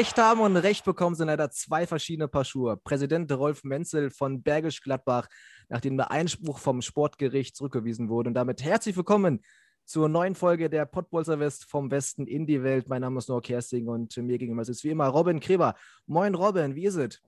[0.00, 2.78] Recht haben und Recht bekommen sind leider zwei verschiedene Paar Schuhe.
[2.78, 5.28] Präsident Rolf Menzel von Bergisch Gladbach,
[5.68, 8.28] nachdem der Einspruch vom Sportgericht zurückgewiesen wurde.
[8.28, 9.44] Und damit herzlich willkommen
[9.84, 12.88] zur neuen Folge der Pottbolzer West vom Westen in die Welt.
[12.88, 15.74] Mein Name ist Noah Kersting und mir gegenüber ist wie immer Robin Kreber.
[16.06, 17.20] Moin Robin, wie ist es?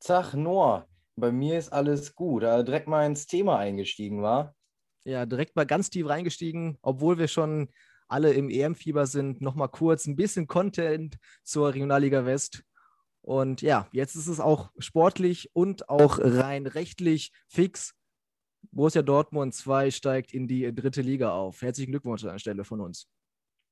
[0.00, 2.44] Tag Noah, bei mir ist alles gut.
[2.44, 4.54] Da direkt mal ins Thema eingestiegen war.
[5.04, 7.68] Ja, direkt mal ganz tief reingestiegen, obwohl wir schon
[8.08, 12.64] alle im EM-Fieber sind, nochmal kurz ein bisschen Content zur Regionalliga West.
[13.22, 17.94] Und ja, jetzt ist es auch sportlich und auch rein rechtlich fix.
[18.70, 21.62] Borussia Dortmund 2 steigt in die dritte Liga auf.
[21.62, 23.08] Herzlichen Glückwunsch an der Stelle von uns.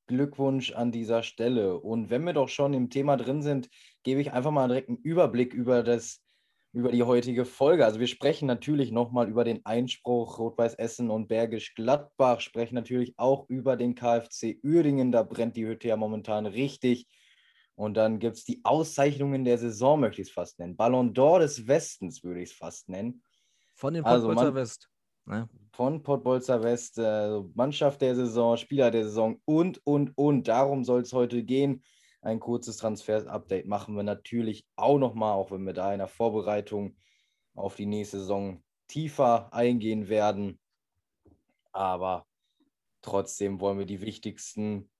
[0.06, 1.78] Glückwunsch an dieser Stelle.
[1.78, 3.70] Und wenn wir doch schon im Thema drin sind,
[4.02, 6.23] gebe ich einfach mal direkt einen Überblick über das
[6.74, 7.86] über die heutige Folge.
[7.86, 13.14] Also wir sprechen natürlich nochmal über den Einspruch Rot-Weiß Essen und Bergisch Gladbach, sprechen natürlich
[13.16, 17.08] auch über den KfC Uerdingen, da brennt die Hütte ja momentan richtig.
[17.76, 20.76] Und dann gibt es die Auszeichnungen der Saison, möchte ich es fast nennen.
[20.76, 23.22] Ballon d'Or des Westens würde ich es fast nennen.
[23.74, 24.90] Von den Pottbolzer also West.
[25.26, 25.48] Ne?
[25.72, 30.46] Von Pottbolzer West, äh, Mannschaft der Saison, Spieler der Saison und, und, und.
[30.48, 31.82] Darum soll es heute gehen.
[32.24, 36.96] Ein kurzes Transfer-Update machen wir natürlich auch nochmal, auch wenn wir da in der Vorbereitung
[37.54, 40.58] auf die nächste Saison tiefer eingehen werden.
[41.70, 42.26] Aber
[43.02, 44.90] trotzdem wollen wir die wichtigsten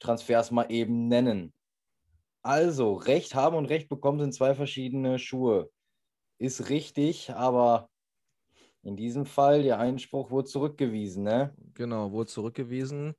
[0.00, 1.54] Transfers mal eben nennen.
[2.42, 5.70] Also, Recht haben und Recht bekommen sind zwei verschiedene Schuhe.
[6.38, 7.88] Ist richtig, aber
[8.82, 11.54] in diesem Fall, der Einspruch wurde zurückgewiesen, ne?
[11.74, 13.14] Genau, wurde zurückgewiesen.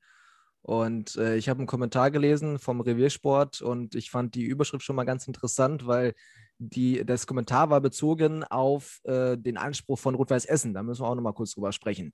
[0.63, 4.95] Und äh, ich habe einen Kommentar gelesen vom Reviersport und ich fand die Überschrift schon
[4.95, 6.13] mal ganz interessant, weil
[6.57, 10.73] die, das Kommentar war bezogen auf äh, den Anspruch von Rot-Weiß Essen.
[10.73, 12.13] Da müssen wir auch noch mal kurz drüber sprechen.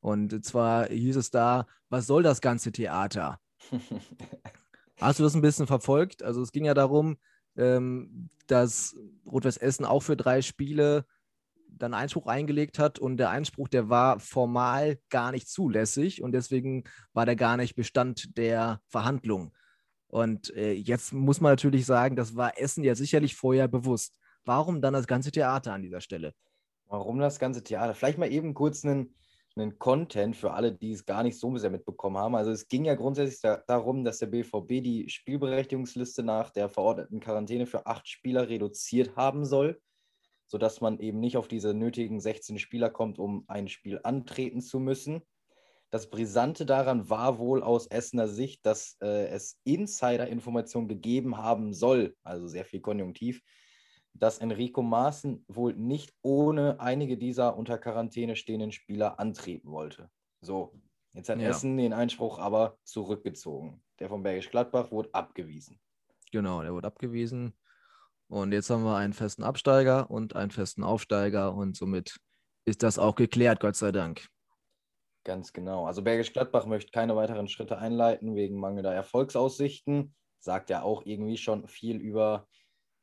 [0.00, 3.38] Und zwar hieß es da, was soll das ganze Theater?
[5.00, 6.22] Hast du das ein bisschen verfolgt?
[6.22, 7.18] Also es ging ja darum,
[7.56, 8.96] ähm, dass
[9.30, 11.04] Rot-Weiß Essen auch für drei Spiele
[11.82, 16.84] dann Einspruch eingelegt hat und der Einspruch, der war formal gar nicht zulässig und deswegen
[17.12, 19.52] war der gar nicht Bestand der Verhandlung.
[20.06, 24.18] Und äh, jetzt muss man natürlich sagen, das war Essen ja sicherlich vorher bewusst.
[24.44, 26.34] Warum dann das ganze Theater an dieser Stelle?
[26.86, 27.94] Warum das ganze Theater?
[27.94, 29.14] Vielleicht mal eben kurz einen,
[29.54, 32.34] einen Content für alle, die es gar nicht so sehr mitbekommen haben.
[32.34, 37.20] Also es ging ja grundsätzlich da, darum, dass der BVB die Spielberechtigungsliste nach der verordneten
[37.20, 39.80] Quarantäne für acht Spieler reduziert haben soll
[40.50, 44.80] sodass man eben nicht auf diese nötigen 16 Spieler kommt, um ein Spiel antreten zu
[44.80, 45.22] müssen.
[45.90, 52.16] Das Brisante daran war wohl aus Essener Sicht, dass äh, es Insider-Informationen gegeben haben soll,
[52.24, 53.42] also sehr viel Konjunktiv,
[54.12, 60.10] dass Enrico Maaßen wohl nicht ohne einige dieser unter Quarantäne stehenden Spieler antreten wollte.
[60.40, 60.74] So,
[61.12, 61.50] jetzt hat ja.
[61.50, 63.84] Essen den Einspruch aber zurückgezogen.
[64.00, 65.78] Der von Bergisch Gladbach wurde abgewiesen.
[66.32, 67.54] Genau, der wurde abgewiesen.
[68.30, 72.16] Und jetzt haben wir einen festen Absteiger und einen festen Aufsteiger und somit
[72.64, 74.28] ist das auch geklärt, Gott sei Dank.
[75.24, 75.84] Ganz genau.
[75.84, 80.14] Also Bergisch Gladbach möchte keine weiteren Schritte einleiten wegen mangelnder Erfolgsaussichten.
[80.38, 82.46] Sagt ja auch irgendwie schon viel über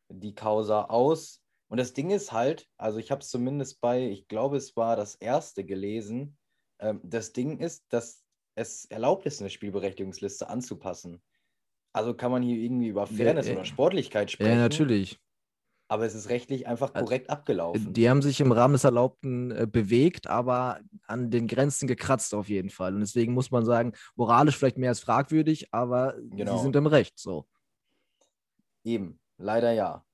[0.08, 1.44] die Causa aus.
[1.68, 4.96] Und das Ding ist halt, also ich habe es zumindest bei, ich glaube, es war
[4.96, 6.38] das erste gelesen.
[6.80, 8.24] Ähm, das Ding ist, dass
[8.56, 11.22] es erlaubt ist, eine Spielberechtigungsliste anzupassen.
[11.97, 14.52] Also kann man hier irgendwie über Fairness ja, oder Sportlichkeit sprechen.
[14.52, 15.20] Ja, natürlich.
[15.90, 17.94] Aber es ist rechtlich einfach also, korrekt also, abgelaufen.
[17.94, 22.49] Die haben sich im Rahmen des Erlaubten äh, bewegt, aber an den Grenzen gekratzt auf
[22.49, 22.94] jeden Fall.
[22.94, 26.58] Und deswegen muss man sagen, moralisch vielleicht mehr als fragwürdig, aber genau.
[26.58, 27.47] sie sind im Recht so.
[28.84, 30.05] Eben, leider ja.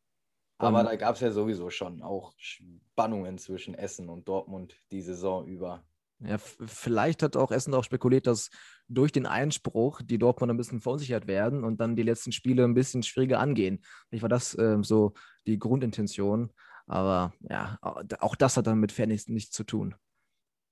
[0.60, 5.02] Aber um, da gab es ja sowieso schon auch Spannungen zwischen Essen und Dortmund die
[5.02, 5.84] Saison über.
[6.26, 8.50] Ja, vielleicht hat auch Essen auch spekuliert, dass
[8.88, 12.74] durch den Einspruch die Dortmund ein bisschen verunsichert werden und dann die letzten Spiele ein
[12.74, 13.84] bisschen schwieriger angehen.
[14.12, 15.14] Ich war das äh, so
[15.48, 16.52] die Grundintention.
[16.86, 19.96] Aber ja, auch das hat dann mit Fairness nichts zu tun.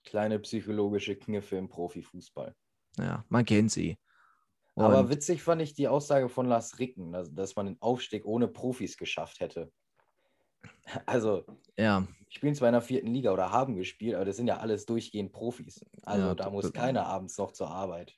[0.04, 2.56] Kleine psychologische Kniffe im Profifußball.
[2.98, 3.98] Ja, man kennt sie.
[4.74, 8.26] Und Aber witzig fand ich die Aussage von Lars Ricken, dass, dass man den Aufstieg
[8.26, 9.72] ohne Profis geschafft hätte.
[11.06, 11.46] Also,
[11.78, 12.08] ja.
[12.34, 15.32] Spielen zwar in der vierten Liga oder haben gespielt, aber das sind ja alles durchgehend
[15.32, 15.86] Profis.
[16.04, 18.18] Also Ja, da das- muss das- keiner abends noch zur Arbeit.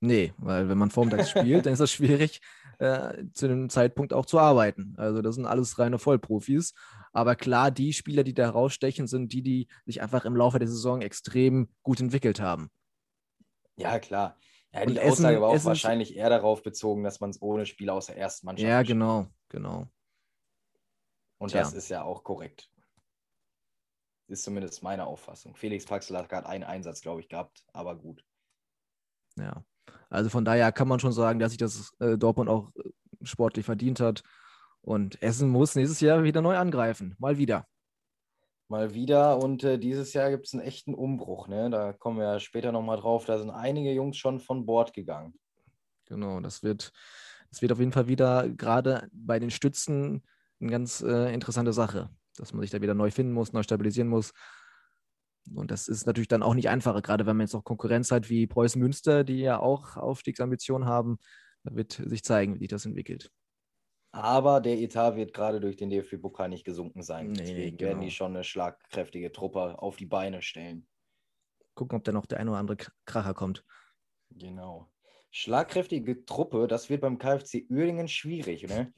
[0.00, 2.40] Nee, weil wenn man vormittags spielt, dann ist es schwierig,
[2.78, 4.94] äh, zu dem Zeitpunkt auch zu arbeiten.
[4.96, 6.72] Also das sind alles reine Vollprofis.
[7.12, 10.68] Aber klar, die Spieler, die da herausstechen, sind die, die sich einfach im Laufe der
[10.68, 12.70] Saison extrem gut entwickelt haben.
[13.76, 14.36] Ja, klar.
[14.72, 17.66] Ja, die Essen- Aussage war auch Essen- wahrscheinlich eher darauf bezogen, dass man es ohne
[17.66, 19.88] Spieler aus der ersten Mannschaft Ja, genau, genau.
[21.38, 21.62] Und Tja.
[21.62, 22.70] das ist ja auch korrekt.
[24.28, 25.56] Ist zumindest meine Auffassung.
[25.56, 28.24] Felix Paxel hat gerade einen Einsatz, glaube ich, gehabt, aber gut.
[29.36, 29.64] Ja.
[30.10, 32.90] Also von daher kann man schon sagen, dass sich das äh, Dortmund auch äh,
[33.22, 34.22] sportlich verdient hat.
[34.80, 37.14] Und Essen muss nächstes Jahr wieder neu angreifen.
[37.18, 37.66] Mal wieder.
[38.68, 41.48] Mal wieder und äh, dieses Jahr gibt es einen echten Umbruch.
[41.48, 41.70] Ne?
[41.70, 43.24] Da kommen wir ja später nochmal drauf.
[43.24, 45.38] Da sind einige Jungs schon von Bord gegangen.
[46.04, 46.92] Genau, das wird,
[47.50, 50.22] das wird auf jeden Fall wieder gerade bei den Stützen
[50.60, 52.10] eine ganz äh, interessante Sache,
[52.40, 54.32] dass man sich da wieder neu finden muss, neu stabilisieren muss.
[55.54, 58.28] Und das ist natürlich dann auch nicht einfacher, gerade wenn man jetzt noch Konkurrenz hat
[58.28, 61.18] wie Preußen Münster, die ja auch Aufstiegsambitionen haben.
[61.64, 63.30] Da wird sich zeigen, wie sich das entwickelt.
[64.10, 67.28] Aber der Etat wird gerade durch den DFB-Pokal nicht gesunken sein.
[67.28, 67.90] Nee, Deswegen genau.
[67.90, 70.86] werden die schon eine schlagkräftige Truppe auf die Beine stellen.
[71.74, 73.64] Gucken, ob da noch der ein oder andere Kracher kommt.
[74.30, 74.90] Genau.
[75.30, 78.92] Schlagkräftige Truppe, das wird beim KfC Uerdingen schwierig, ne?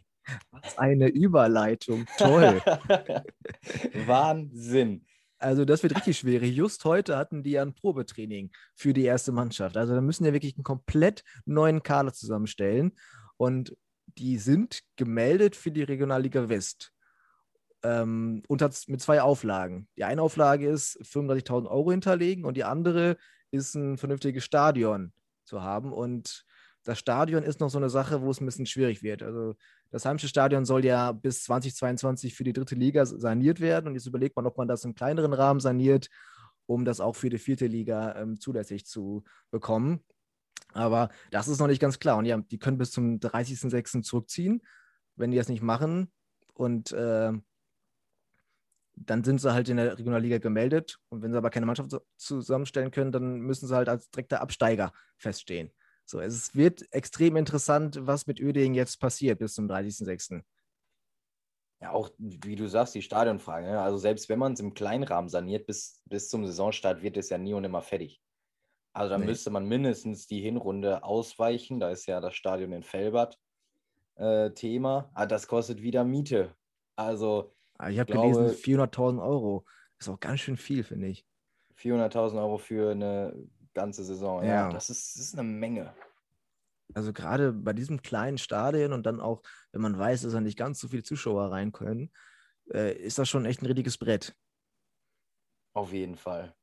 [0.50, 2.06] Was eine Überleitung.
[2.18, 2.60] Toll.
[4.06, 5.04] Wahnsinn.
[5.38, 6.54] Also das wird richtig schwierig.
[6.54, 9.76] Just heute hatten die ja ein Probetraining für die erste Mannschaft.
[9.76, 12.92] Also da müssen ja wirklich einen komplett neuen Kader zusammenstellen.
[13.38, 13.74] Und
[14.18, 16.92] die sind gemeldet für die Regionalliga West.
[17.82, 19.88] Ähm, unter, mit zwei Auflagen.
[19.96, 23.16] Die eine Auflage ist 35.000 Euro hinterlegen und die andere
[23.50, 25.90] ist ein vernünftiges Stadion zu haben.
[25.90, 26.44] Und
[26.84, 29.22] das Stadion ist noch so eine Sache, wo es ein bisschen schwierig wird.
[29.22, 29.54] Also
[29.90, 33.88] das Heimsche Stadion soll ja bis 2022 für die dritte Liga saniert werden.
[33.88, 36.08] Und jetzt überlegt man, ob man das im kleineren Rahmen saniert,
[36.66, 40.04] um das auch für die vierte Liga ähm, zulässig zu bekommen.
[40.72, 42.16] Aber das ist noch nicht ganz klar.
[42.18, 44.02] Und ja, die können bis zum 30.06.
[44.02, 44.62] zurückziehen,
[45.16, 46.12] wenn die das nicht machen.
[46.54, 47.32] Und äh,
[48.94, 50.98] dann sind sie halt in der Regionalliga gemeldet.
[51.08, 54.40] Und wenn sie aber keine Mannschaft zu- zusammenstellen können, dann müssen sie halt als direkter
[54.40, 55.72] Absteiger feststehen.
[56.10, 60.42] So, es wird extrem interessant, was mit Uerdingen jetzt passiert bis zum 30.06.
[61.80, 63.66] Ja, auch wie du sagst, die Stadionfrage.
[63.68, 63.80] Ne?
[63.80, 67.38] Also selbst wenn man es im Kleinrahmen saniert, bis, bis zum Saisonstart wird es ja
[67.38, 68.20] nie und nimmer fertig.
[68.92, 69.26] Also da Nee.
[69.26, 71.78] müsste man mindestens die Hinrunde ausweichen.
[71.78, 73.38] Da ist ja das Stadion in Felbert
[74.16, 75.12] äh, Thema.
[75.14, 76.56] Aber das kostet wieder Miete.
[76.96, 79.64] Also Aber ich habe gelesen, 400.000 Euro.
[80.00, 81.24] Ist auch ganz schön viel, finde ich.
[81.76, 83.32] 400.000 Euro für eine
[83.74, 84.42] ganze Saison.
[84.42, 84.68] Ja, Ja.
[84.70, 85.94] das, ist, das ist eine Menge.
[86.94, 90.58] Also gerade bei diesem kleinen Stadion und dann auch, wenn man weiß, dass da nicht
[90.58, 92.10] ganz so viele Zuschauer rein können,
[92.72, 94.36] äh, ist das schon echt ein richtiges Brett.
[95.72, 96.54] Auf jeden Fall.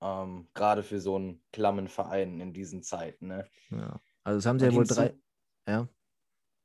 [0.00, 3.28] Ähm, Gerade für so einen klammen Verein in diesen Zeiten.
[3.28, 3.48] Ne?
[3.70, 4.00] Ja.
[4.22, 5.14] Also es haben sie Und ja wohl drei.
[5.68, 5.88] Ja.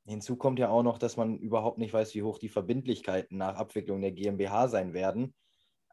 [0.06, 3.56] Hinzu kommt ja auch noch, dass man überhaupt nicht weiß, wie hoch die Verbindlichkeiten nach
[3.56, 5.34] Abwicklung der GmbH sein werden.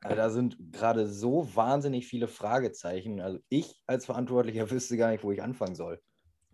[0.01, 3.19] Also da sind gerade so wahnsinnig viele Fragezeichen.
[3.19, 5.99] Also ich als Verantwortlicher wüsste gar nicht, wo ich anfangen soll.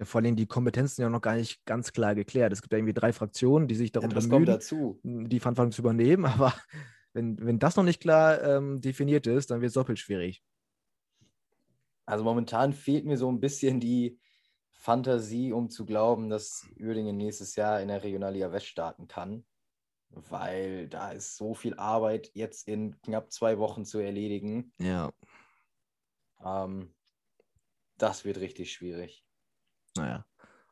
[0.02, 2.52] Vor allem die Kompetenzen ja noch gar nicht ganz klar geklärt.
[2.52, 5.82] Es gibt ja irgendwie drei Fraktionen, die sich Ja, darum kommt bemühen, die Verantwortung zu
[5.82, 6.26] übernehmen.
[6.26, 6.54] Aber
[7.14, 10.44] wenn, wenn das noch nicht klar ähm, definiert ist, dann wird es doppelt schwierig.
[12.06, 14.20] Also momentan fehlt mir so ein bisschen die
[14.74, 19.46] Fantasie, um zu glauben, dass Uerdingen nächstes Jahr in der Regionalliga West starten kann.
[20.16, 24.72] Weil da ist so viel Arbeit jetzt in knapp zwei Wochen zu erledigen.
[24.80, 25.12] Ja,
[26.44, 26.94] Ähm,
[27.98, 29.26] das wird richtig schwierig.
[29.96, 30.26] naja.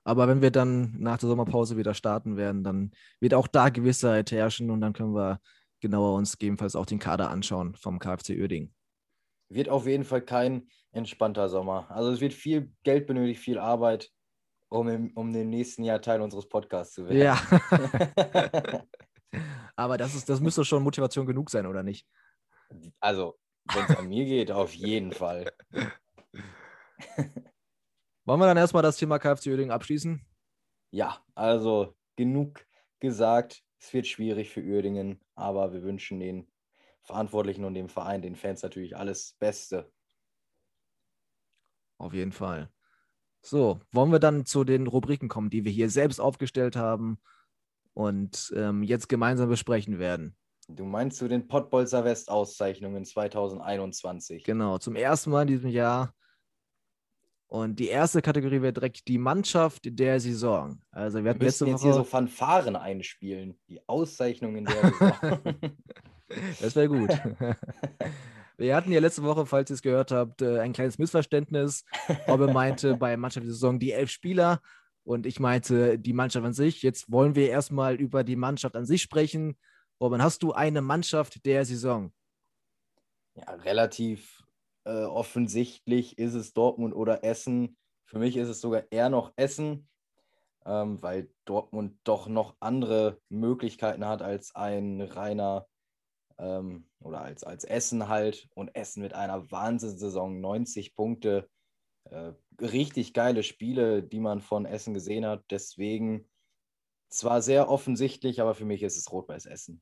[0.03, 4.31] Aber wenn wir dann nach der Sommerpause wieder starten werden, dann wird auch da Gewissheit
[4.31, 5.39] herrschen und dann können wir
[5.79, 8.73] genauer uns gegebenenfalls auch den Kader anschauen vom KfC Uerdingen.
[9.49, 11.89] Wird auf jeden Fall kein entspannter Sommer.
[11.91, 14.09] Also es wird viel Geld benötigt, viel Arbeit,
[14.69, 17.19] um, im, um im nächsten Jahr Teil unseres Podcasts zu werden.
[17.19, 17.39] Ja.
[19.75, 22.07] Aber das, ist, das müsste schon Motivation genug sein, oder nicht?
[22.99, 23.37] also,
[23.73, 25.51] wenn es an mir geht, auf jeden Fall.
[28.25, 30.25] Wollen wir dann erstmal das Thema KfC Uerdingen abschließen?
[30.91, 32.65] Ja, also genug
[32.99, 33.63] gesagt.
[33.79, 36.47] Es wird schwierig für Uerdingen, aber wir wünschen den
[37.03, 39.91] Verantwortlichen und dem Verein, den Fans natürlich alles Beste.
[41.97, 42.71] Auf jeden Fall.
[43.41, 47.19] So, wollen wir dann zu den Rubriken kommen, die wir hier selbst aufgestellt haben
[47.93, 50.35] und ähm, jetzt gemeinsam besprechen werden.
[50.67, 54.43] Du meinst zu den Pottbolzer West-Auszeichnungen 2021?
[54.43, 56.13] Genau, zum ersten Mal in diesem Jahr.
[57.47, 60.81] Und die erste Kategorie wäre direkt die Mannschaft der Saison.
[60.91, 61.83] Also wir hatten letzte jetzt Woche.
[61.83, 63.59] hier so Fanfaren einspielen.
[63.67, 65.39] Die Auszeichnungen der Saison.
[66.61, 67.09] Das wäre gut.
[68.57, 71.83] Wir hatten ja letzte Woche, falls ihr es gehört habt, äh, ein kleines Missverständnis.
[72.27, 74.61] Robbe meinte bei Mannschaft der Saison die elf Spieler
[75.11, 76.81] und ich meinte die Mannschaft an sich.
[76.83, 79.57] Jetzt wollen wir erstmal über die Mannschaft an sich sprechen.
[79.99, 82.13] Robin, hast du eine Mannschaft der Saison?
[83.35, 84.41] Ja, relativ
[84.85, 87.77] äh, offensichtlich ist es Dortmund oder Essen.
[88.05, 89.89] Für mich ist es sogar eher noch Essen,
[90.65, 95.67] ähm, weil Dortmund doch noch andere Möglichkeiten hat als ein reiner
[96.37, 101.49] ähm, oder als, als Essen halt und Essen mit einer Wahnsinnssaison, 90 Punkte,
[102.09, 105.43] äh, richtig geile Spiele, die man von Essen gesehen hat.
[105.49, 106.27] Deswegen
[107.09, 109.81] zwar sehr offensichtlich, aber für mich ist es Rot-Weiß Essen.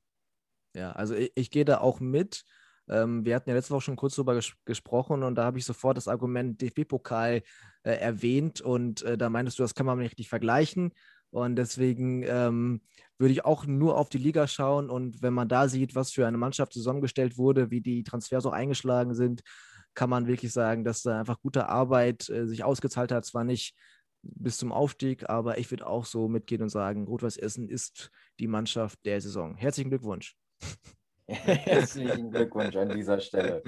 [0.75, 2.43] Ja, also ich, ich gehe da auch mit.
[2.89, 5.65] Ähm, wir hatten ja letzte Woche schon kurz darüber ges gesprochen und da habe ich
[5.65, 7.43] sofort das Argument DFB-Pokal
[7.83, 10.91] äh, erwähnt und äh, da meintest du, das kann man nicht richtig vergleichen.
[11.31, 12.81] Und deswegen ähm,
[13.19, 16.25] würde ich auch nur auf die Liga schauen und wenn man da sieht, was für
[16.25, 19.43] eine Mannschaft zusammengestellt wurde, wie die Transfers auch eingeschlagen sind,
[19.93, 23.25] kann man wirklich sagen, dass da einfach gute Arbeit äh, sich ausgezahlt hat.
[23.25, 23.75] Zwar nicht
[24.21, 28.47] bis zum Aufstieg, aber ich würde auch so mitgehen und sagen, Rot-Weiß Essen ist die
[28.47, 29.55] Mannschaft der Saison.
[29.55, 30.35] Herzlichen Glückwunsch.
[31.27, 33.63] Herzlichen Glückwunsch an dieser Stelle.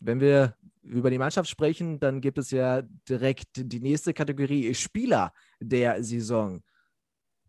[0.00, 5.32] Wenn wir über die Mannschaft sprechen, dann gibt es ja direkt die nächste Kategorie Spieler
[5.60, 6.62] der Saison.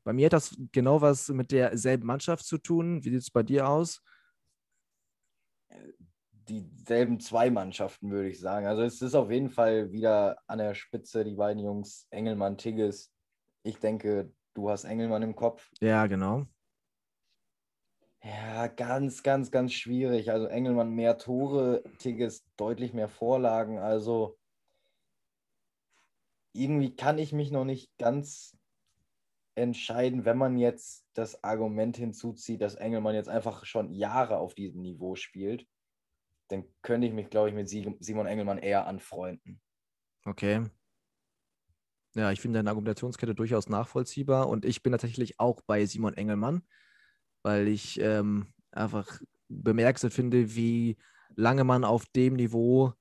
[0.04, 3.04] Bei mir hat das genau was mit derselben Mannschaft zu tun.
[3.04, 4.02] Wie sieht es bei dir aus?
[6.48, 8.66] Dieselben zwei Mannschaften, würde ich sagen.
[8.66, 13.14] Also es ist auf jeden Fall wieder an der Spitze die beiden Jungs Engelmann, Tigges.
[13.64, 15.70] Ich denke, du hast Engelmann im Kopf.
[15.80, 16.46] Ja, genau.
[18.24, 20.32] Ja, ganz, ganz, ganz schwierig.
[20.32, 23.80] Also Engelmann mehr Tore, Tigges deutlich mehr Vorlagen.
[23.80, 24.38] Also
[26.54, 28.58] irgendwie kann ich mich noch nicht ganz
[29.56, 34.82] entscheiden, wenn man jetzt das Argument hinzuzieht, dass Engelmann jetzt einfach schon Jahre auf diesem
[34.82, 35.68] Niveau spielt,
[36.48, 39.62] dann könnte ich mich, glaube ich, mit Simon Engelmann eher anfreunden.
[40.26, 40.66] Okay.
[42.16, 46.64] Ja, ich finde deine Argumentationskette durchaus nachvollziehbar und ich bin tatsächlich auch bei Simon Engelmann
[47.44, 50.98] weil ich ähm, einfach bemerkenswert finde, wie
[51.36, 52.94] lange man auf dem Niveau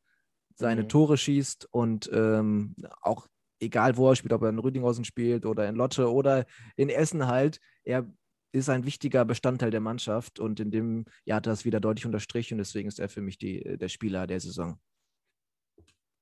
[0.54, 0.88] seine mhm.
[0.88, 3.26] Tore schießt und ähm, auch
[3.60, 6.44] egal wo er spielt, ob er in Rüdinghausen spielt oder in Lotte oder
[6.76, 8.12] in Essen halt, er
[8.52, 12.06] ist ein wichtiger Bestandteil der Mannschaft und in dem Jahr hat er das wieder deutlich
[12.06, 14.78] unterstrichen und deswegen ist er für mich die, der Spieler der Saison.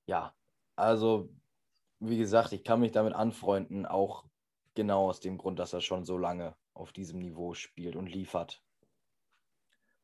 [0.07, 0.35] Ja,
[0.77, 1.31] also
[1.99, 4.25] wie gesagt, ich kann mich damit anfreunden, auch
[4.75, 8.63] genau aus dem Grund, dass er schon so lange auf diesem Niveau spielt und liefert.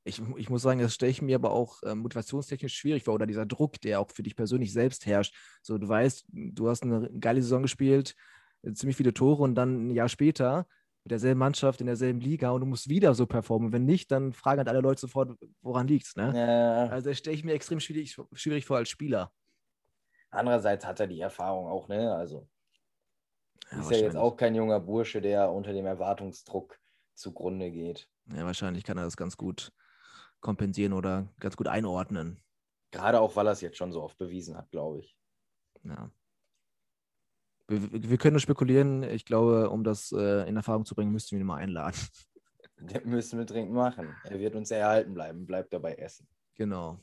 [0.05, 3.27] Ich, ich muss sagen, das stelle ich mir aber auch äh, motivationstechnisch schwierig vor oder
[3.27, 5.35] dieser Druck, der auch für dich persönlich selbst herrscht.
[5.63, 8.15] So, du weißt, du hast eine geile Saison gespielt,
[8.63, 10.69] äh, ziemlich viele Tore und dann ein Jahr später
[11.07, 13.73] mit derselben Mannschaft in derselben Liga und du musst wieder so performen.
[13.73, 16.17] Wenn nicht, dann fragen halt alle Leute sofort, woran liegt es.
[16.17, 16.33] Ne?
[16.37, 16.89] Ja.
[16.93, 19.31] Also das stelle ich mir extrem schwierig, schwierig vor als Spieler.
[20.31, 22.13] Andererseits hat er die Erfahrung auch, ne?
[22.13, 22.49] Also
[23.71, 26.77] ja, ist ja jetzt auch kein junger Bursche, der unter dem Erwartungsdruck
[27.15, 28.09] zugrunde geht.
[28.35, 29.73] Ja, wahrscheinlich kann er das ganz gut
[30.41, 32.43] kompensieren oder ganz gut einordnen.
[32.91, 35.17] Gerade auch, weil er es jetzt schon so oft bewiesen hat, glaube ich.
[35.85, 36.11] Ja.
[37.69, 39.03] Wir, wir, können nur spekulieren.
[39.03, 41.99] Ich glaube, um das äh, in Erfahrung zu bringen, müssten wir ihn mal einladen.
[42.79, 44.15] Das müssen wir dringend machen.
[44.25, 46.29] Er wird uns erhalten bleiben, bleibt dabei essen.
[46.57, 47.01] Genau.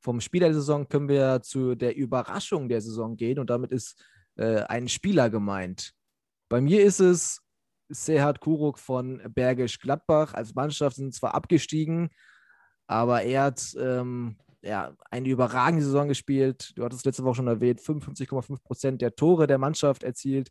[0.00, 3.98] Vom Spieler der Saison können wir zu der Überraschung der Saison gehen und damit ist
[4.36, 5.94] äh, einen Spieler gemeint.
[6.50, 7.40] Bei mir ist es
[7.88, 10.34] Serhat Kuruk von Bergisch Gladbach.
[10.34, 12.10] Als Mannschaft sind zwar abgestiegen,
[12.86, 16.72] aber er hat ähm, ja, eine überragende Saison gespielt.
[16.76, 20.50] Du hattest letzte Woche schon erwähnt, 55,5 Prozent der Tore der Mannschaft erzielt.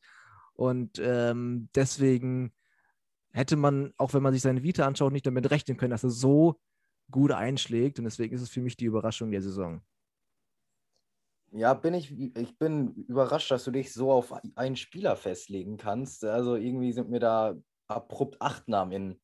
[0.53, 2.51] Und ähm, deswegen
[3.31, 6.09] hätte man, auch wenn man sich seine Vita anschaut, nicht damit rechnen können, dass er
[6.09, 6.59] so
[7.11, 7.99] gut einschlägt.
[7.99, 9.81] Und deswegen ist es für mich die Überraschung der Saison.
[11.51, 16.23] Ja, bin ich, ich bin überrascht, dass du dich so auf einen Spieler festlegen kannst.
[16.23, 17.55] Also irgendwie sind mir da
[17.87, 19.19] abrupt acht Namen in,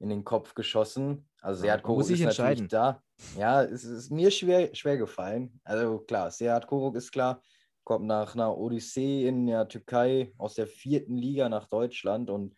[0.00, 1.28] in den Kopf geschossen.
[1.40, 3.02] Also Seat Koruk ist natürlich da.
[3.36, 5.60] Ja, es ist mir schwer, schwer gefallen.
[5.62, 7.42] Also klar, Seat Koruk ist klar,
[7.84, 12.54] kommt nach einer Odyssee in der Türkei aus der vierten Liga nach Deutschland und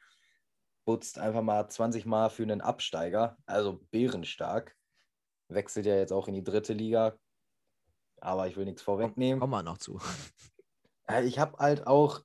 [0.85, 3.37] putzt einfach mal 20 Mal für einen Absteiger.
[3.47, 4.77] Also bärenstark.
[5.49, 7.17] Wechselt ja jetzt auch in die dritte Liga,
[8.21, 9.41] aber ich will nichts vorwegnehmen.
[9.41, 10.01] Kommen wir noch zu.
[11.25, 12.21] Ich habe halt auch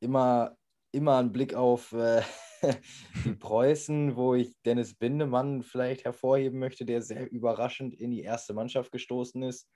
[0.00, 0.56] immer,
[0.90, 2.22] immer einen Blick auf äh,
[3.24, 8.54] die Preußen, wo ich Dennis Bindemann vielleicht hervorheben möchte, der sehr überraschend in die erste
[8.54, 9.68] Mannschaft gestoßen ist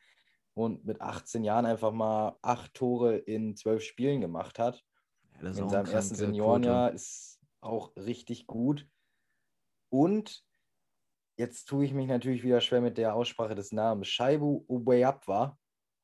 [0.55, 4.83] und mit 18 Jahren einfach mal acht Tore in zwölf Spielen gemacht hat.
[5.41, 8.89] Ja, in seinem ersten Seniorenjahr ist auch richtig gut.
[9.91, 10.45] Und
[11.37, 14.09] jetzt tue ich mich natürlich wieder schwer mit der Aussprache des Namens.
[14.09, 15.59] Shaibu Ubeyabwa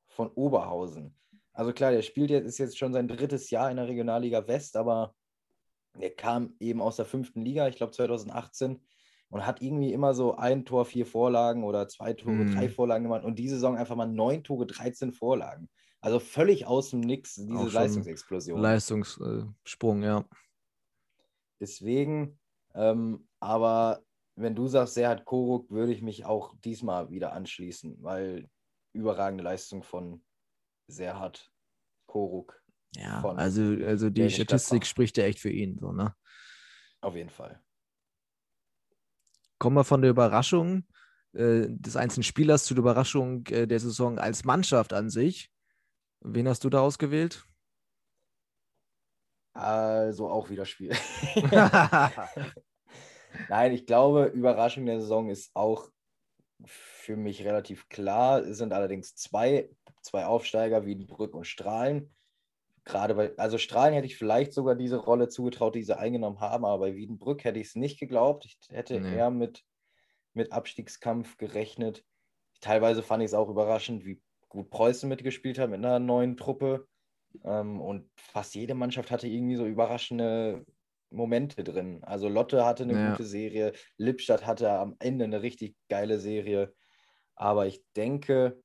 [0.09, 1.19] von Oberhausen.
[1.55, 4.77] Also klar, der spielt jetzt, ist jetzt schon sein drittes Jahr in der Regionalliga West,
[4.77, 5.15] aber
[5.99, 8.80] er kam eben aus der fünften Liga, ich glaube 2018,
[9.28, 12.54] und hat irgendwie immer so ein Tor, vier Vorlagen oder zwei Tore, mm.
[12.54, 15.68] drei Vorlagen gemacht und diese Saison einfach mal neun Tore, 13 Vorlagen.
[16.00, 18.61] Also völlig aus dem Nix, diese Leistungsexplosion.
[18.61, 20.25] Leistungssprung, ja.
[21.61, 22.38] Deswegen,
[22.75, 24.02] ähm, aber
[24.34, 28.50] wenn du sagst, Serhat Koruk, würde ich mich auch diesmal wieder anschließen, weil
[28.92, 30.25] überragende Leistung von
[30.88, 31.50] Serhat
[32.06, 32.62] Koruk.
[32.96, 36.14] Ja, also, also die Statistik spricht ja echt für ihn, so, ne?
[37.00, 37.61] Auf jeden Fall.
[39.58, 40.84] Kommen wir von der Überraschung
[41.32, 45.50] äh, des einzelnen Spielers zu der Überraschung äh, der Saison als Mannschaft an sich.
[46.20, 47.44] Wen hast du da ausgewählt?
[49.54, 50.90] Also auch wieder Spiel.
[53.49, 55.90] Nein, ich glaube, Überraschung der Saison ist auch
[56.64, 58.40] für mich relativ klar.
[58.40, 59.70] Es sind allerdings zwei,
[60.02, 62.14] zwei Aufsteiger wie Brück und Strahlen.
[62.85, 66.65] Gerade bei, also Strahlen hätte ich vielleicht sogar diese Rolle zugetraut, die sie eingenommen haben,
[66.65, 68.45] aber bei Wiedenbrück hätte ich es nicht geglaubt.
[68.45, 69.17] Ich hätte nee.
[69.17, 69.65] eher mit,
[70.35, 72.05] mit Abstiegskampf gerechnet.
[72.61, 76.87] Teilweise fand ich es auch überraschend, wie gut Preußen mitgespielt hat mit einer neuen Truppe.
[77.45, 80.67] Ähm, und fast jede Mannschaft hatte irgendwie so überraschende
[81.11, 82.03] Momente drin.
[82.03, 83.11] Also Lotte hatte eine ja.
[83.11, 86.75] gute Serie, Lippstadt hatte am Ende eine richtig geile Serie.
[87.35, 88.61] Aber ich denke,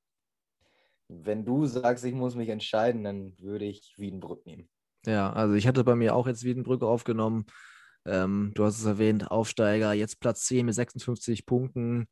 [1.08, 4.68] wenn du sagst, ich muss mich entscheiden, dann würde ich Wiedenbrück nehmen.
[5.06, 7.46] Ja, also ich hatte bei mir auch jetzt Wiedenbrück aufgenommen.
[8.04, 12.08] Ähm, du hast es erwähnt, Aufsteiger, jetzt Platz 10 mit 56 Punkten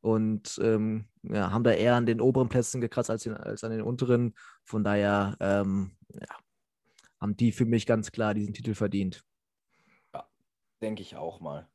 [0.00, 3.70] und ähm, ja, haben da eher an den oberen Plätzen gekratzt als, den, als an
[3.70, 4.34] den unteren.
[4.64, 6.36] Von daher ähm, ja,
[7.20, 9.24] haben die für mich ganz klar diesen Titel verdient.
[10.12, 10.28] Ja,
[10.82, 11.68] denke ich auch mal.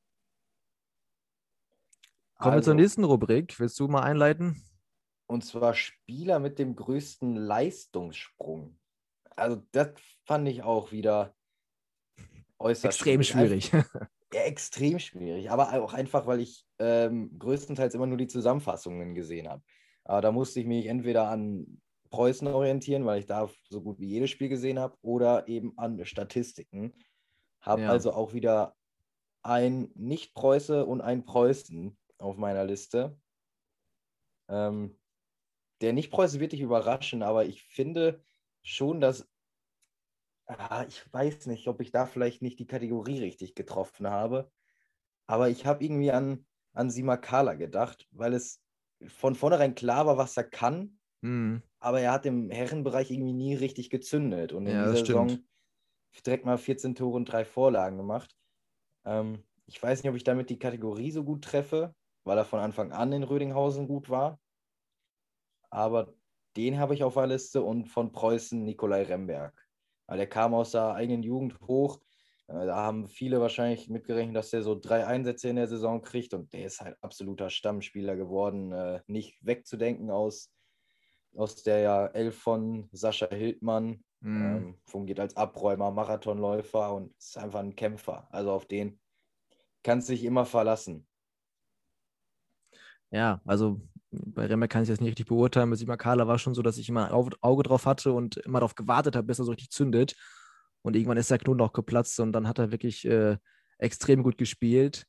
[2.38, 3.60] Kommen also, wir zur also nächsten Rubrik.
[3.60, 4.62] Willst du mal einleiten?
[5.30, 8.80] Und zwar Spieler mit dem größten Leistungssprung.
[9.36, 9.90] Also das
[10.26, 11.36] fand ich auch wieder
[12.58, 13.66] äußerst extrem schwierig.
[13.66, 13.86] schwierig.
[14.34, 19.50] Ja, extrem schwierig, aber auch einfach, weil ich ähm, größtenteils immer nur die Zusammenfassungen gesehen
[19.50, 19.64] habe.
[20.04, 24.08] Aber da musste ich mich entweder an Preußen orientieren, weil ich da so gut wie
[24.08, 26.94] jedes Spiel gesehen habe, oder eben an Statistiken.
[27.62, 27.90] Habe ja.
[27.90, 28.76] also auch wieder
[29.42, 33.20] ein Nicht-Preuße und ein Preußen auf meiner Liste.
[34.48, 34.99] Ähm,
[35.82, 38.22] der Nicht-Preuße wird dich überraschen, aber ich finde
[38.62, 39.28] schon, dass
[40.58, 44.52] ah, ich weiß nicht, ob ich da vielleicht nicht die Kategorie richtig getroffen habe.
[45.28, 48.62] Aber ich habe irgendwie an, an Simakala gedacht, weil es
[49.08, 51.00] von vornherein klar war, was er kann.
[51.22, 51.62] Mhm.
[51.80, 54.54] Aber er hat im Herrenbereich irgendwie nie richtig gezündet.
[54.54, 55.40] Und in ja, dieser Saison
[56.26, 58.36] direkt mal 14 Tore und drei Vorlagen gemacht.
[59.06, 62.60] Ähm, ich weiß nicht, ob ich damit die Kategorie so gut treffe, weil er von
[62.60, 64.40] Anfang an in Rödinghausen gut war.
[65.70, 66.14] Aber
[66.56, 69.54] den habe ich auf der Liste und von Preußen Nikolai Remberg.
[70.10, 72.00] Der kam aus der eigenen Jugend hoch.
[72.48, 76.34] Äh, da haben viele wahrscheinlich mitgerechnet, dass der so drei Einsätze in der Saison kriegt
[76.34, 78.72] und der ist halt absoluter Stammspieler geworden.
[78.72, 80.52] Äh, nicht wegzudenken aus,
[81.36, 84.04] aus der ja Elf von Sascha Hildmann.
[84.22, 84.42] Mhm.
[84.42, 88.28] Ähm, fungiert als Abräumer, Marathonläufer und ist einfach ein Kämpfer.
[88.32, 89.00] Also auf den
[89.84, 91.08] kannst du dich immer verlassen.
[93.12, 95.70] Ja, also bei Remmer kann ich das nicht richtig beurteilen.
[95.70, 98.76] Bei Simakala war schon so, dass ich immer ein Auge drauf hatte und immer darauf
[98.76, 100.16] gewartet habe, bis er so richtig zündet.
[100.82, 103.38] Und irgendwann ist der Knoten auch geplatzt und dann hat er wirklich äh,
[103.78, 105.06] extrem gut gespielt.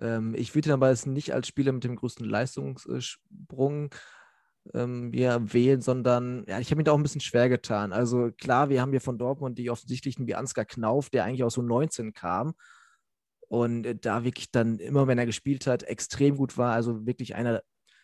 [0.00, 3.94] Ähm, ich würde ihn aber jetzt nicht als Spieler mit dem größten Leistungssprung
[4.74, 7.92] ähm, ja, wählen, sondern ja, ich habe mir da auch ein bisschen schwer getan.
[7.92, 11.54] Also klar, wir haben hier von Dortmund die offensichtlichen wie Ansgar Knauf, der eigentlich aus
[11.54, 12.54] so 19 kam
[13.48, 16.72] und äh, da wirklich dann immer, wenn er gespielt hat, extrem gut war.
[16.72, 17.62] Also wirklich einer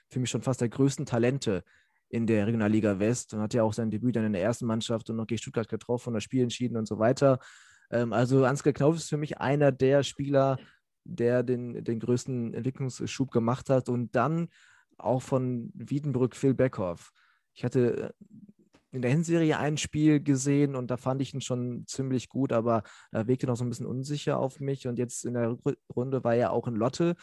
[0.09, 1.63] für mich schon fast der größten Talente
[2.09, 5.11] in der Regionalliga West und hat ja auch sein Debüt dann in der ersten Mannschaft
[5.11, 7.39] und noch gegen Stuttgart getroffen und das Spiel entschieden und so weiter.
[7.91, 10.59] Ähm, also Ansgar Knauf ist für mich einer der Spieler,
[11.05, 14.49] der den, den größten Entwicklungsschub gemacht hat und dann
[14.97, 17.13] auch von Wiedenbrück Phil Beckhoff.
[17.55, 18.25] Ich hatte äh,
[18.91, 22.83] in der Hinserie ein Spiel gesehen und da fand ich ihn schon ziemlich gut, aber
[23.13, 25.59] er wirkte noch so ein bisschen unsicher auf mich und jetzt in der
[25.95, 27.15] Runde war er auch in Lotte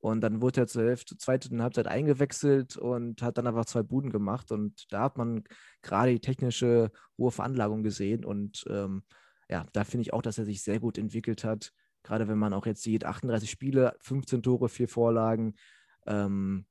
[0.00, 4.10] und dann wurde er zur Hälfte, zweite Halbzeit eingewechselt und hat dann einfach zwei Buden
[4.10, 4.52] gemacht.
[4.52, 5.42] Und da hat man
[5.82, 8.24] gerade die technische hohe Veranlagung gesehen.
[8.24, 9.02] Und ähm,
[9.48, 11.72] ja, da finde ich auch, dass er sich sehr gut entwickelt hat.
[12.04, 15.56] Gerade wenn man auch jetzt sieht, 38 Spiele, 15 Tore, vier Vorlagen,
[16.06, 16.64] ähm,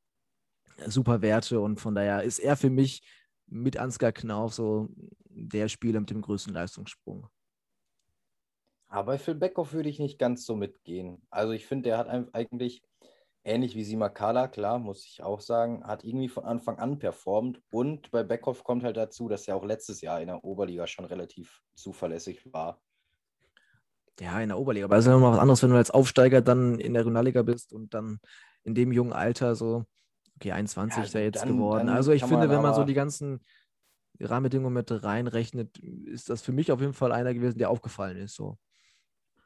[0.85, 1.59] super Werte.
[1.59, 3.05] Und von daher ist er für mich
[3.45, 4.87] mit Ansgar Knauf so
[5.25, 7.27] der Spieler mit dem größten Leistungssprung.
[8.87, 11.21] Aber Phil Beckhoff würde ich nicht ganz so mitgehen.
[11.29, 12.83] Also ich finde, der hat eigentlich
[13.47, 17.62] ähnlich wie Simakala, klar, muss ich auch sagen, hat irgendwie von Anfang an performt.
[17.71, 21.05] Und bei Beckhoff kommt halt dazu, dass er auch letztes Jahr in der Oberliga schon
[21.05, 22.81] relativ zuverlässig war.
[24.19, 24.86] Ja, in der Oberliga.
[24.86, 27.41] Aber es ist ja immer was anderes, wenn du als Aufsteiger dann in der Regionalliga
[27.43, 28.19] bist und dann
[28.63, 29.86] in dem jungen Alter so,
[30.36, 31.88] okay, 21 ja, ist er jetzt dann, geworden.
[31.88, 33.41] Dann also ich finde, wenn man so die ganzen
[34.19, 38.36] Rahmenbedingungen mit reinrechnet, ist das für mich auf jeden Fall einer gewesen, der aufgefallen ist.
[38.36, 38.57] So.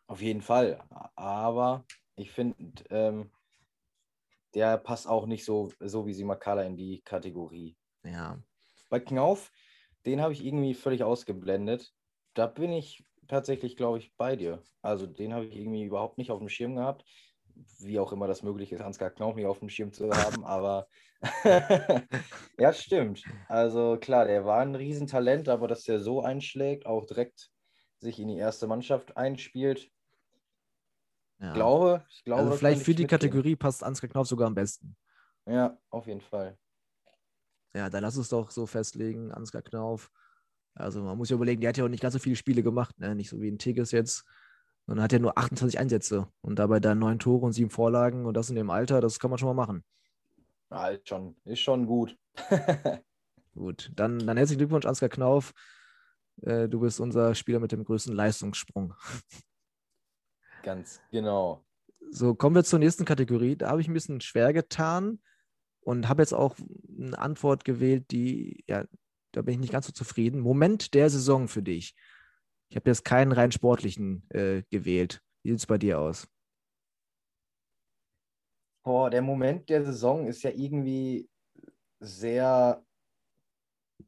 [0.08, 0.82] Auf jeden Fall.
[1.16, 1.86] Aber
[2.16, 2.56] ich finde,
[2.90, 3.30] ähm,
[4.54, 7.78] der passt auch nicht so, so wie Simakala in die Kategorie.
[8.04, 8.42] Ja.
[8.90, 9.52] Bei Knauf,
[10.06, 11.94] den habe ich irgendwie völlig ausgeblendet.
[12.34, 14.62] Da bin ich tatsächlich, glaube ich, bei dir.
[14.82, 17.06] Also den habe ich irgendwie überhaupt nicht auf dem Schirm gehabt.
[17.80, 20.88] Wie auch immer das möglich ist, Ansgar Knauf nicht auf dem Schirm zu haben, aber
[22.58, 23.24] ja, stimmt.
[23.48, 27.50] Also klar, der war ein Riesentalent, aber dass der so einschlägt, auch direkt
[28.00, 29.92] sich in die erste Mannschaft einspielt,
[31.42, 31.54] ja.
[31.54, 32.44] glaube, ich glaube.
[32.44, 33.20] Also vielleicht für die mitgehen.
[33.20, 34.96] Kategorie passt Ansgar Knauf sogar am besten.
[35.46, 36.58] Ja, auf jeden Fall.
[37.74, 40.12] Ja, dann lass es doch so festlegen, Ansgar Knauf.
[40.76, 42.98] Also man muss ja überlegen, der hat ja auch nicht ganz so viele Spiele gemacht,
[43.00, 43.16] ne?
[43.16, 44.26] nicht so wie ein Tigges jetzt.
[44.88, 48.34] Und hat ja nur 28 Einsätze und dabei dann neun Tore und sieben Vorlagen und
[48.36, 49.84] das in dem Alter, das kann man schon mal machen.
[50.70, 52.18] Ja, ist schon, ist schon gut.
[53.54, 55.54] gut, dann, dann herzlichen Glückwunsch, Ansgar Knauf.
[56.42, 58.96] Äh, du bist unser Spieler mit dem größten Leistungssprung.
[60.64, 61.64] Ganz genau.
[62.10, 63.56] So, kommen wir zur nächsten Kategorie.
[63.56, 65.20] Da habe ich ein bisschen schwer getan
[65.82, 66.56] und habe jetzt auch
[67.00, 68.86] eine Antwort gewählt, die ja
[69.32, 70.42] da bin ich nicht ganz so zufrieden.
[70.42, 71.96] Moment der Saison für dich.
[72.70, 75.22] Ich habe jetzt keinen rein sportlichen äh, gewählt.
[75.44, 76.28] Wie sieht es bei dir aus?
[78.84, 81.30] Oh, der Moment der Saison ist ja irgendwie
[82.00, 82.84] sehr,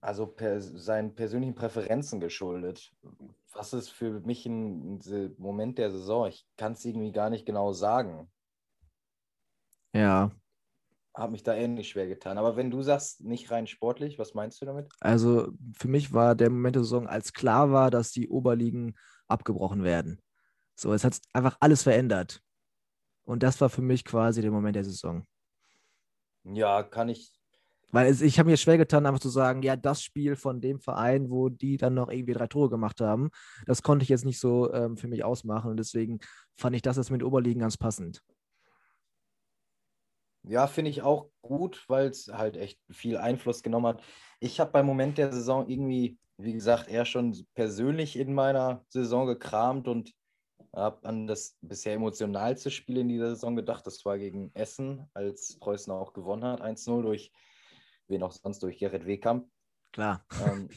[0.01, 2.91] also per, seinen persönlichen Präferenzen geschuldet.
[3.53, 6.27] Was ist für mich ein, ein Moment der Saison?
[6.27, 8.31] Ich kann es irgendwie gar nicht genau sagen.
[9.93, 10.31] Ja,
[11.15, 12.37] habe mich da ähnlich schwer getan.
[12.37, 14.89] Aber wenn du sagst, nicht rein sportlich, was meinst du damit?
[14.99, 18.95] Also für mich war der Moment der Saison, als klar war, dass die Oberligen
[19.27, 20.19] abgebrochen werden.
[20.75, 22.41] So, es hat einfach alles verändert.
[23.25, 25.25] Und das war für mich quasi der Moment der Saison.
[26.43, 27.31] Ja, kann ich.
[27.93, 30.79] Weil es, ich habe mir schwer getan, einfach zu sagen, ja, das Spiel von dem
[30.79, 33.29] Verein, wo die dann noch irgendwie drei Tore gemacht haben,
[33.67, 35.69] das konnte ich jetzt nicht so ähm, für mich ausmachen.
[35.69, 36.19] Und deswegen
[36.57, 38.23] fand ich das jetzt mit Oberligen ganz passend.
[40.41, 44.03] Ja, finde ich auch gut, weil es halt echt viel Einfluss genommen hat.
[44.39, 49.27] Ich habe beim Moment der Saison irgendwie, wie gesagt, eher schon persönlich in meiner Saison
[49.27, 50.11] gekramt und
[50.75, 53.85] habe an das bisher emotionalste Spiel in dieser Saison gedacht.
[53.85, 57.31] Das war gegen Essen, als Preußen auch gewonnen hat, 1-0 durch,
[58.07, 59.47] wen auch sonst, durch Gerrit Wehkamp.
[59.91, 60.25] Klar.
[60.45, 60.69] Ähm,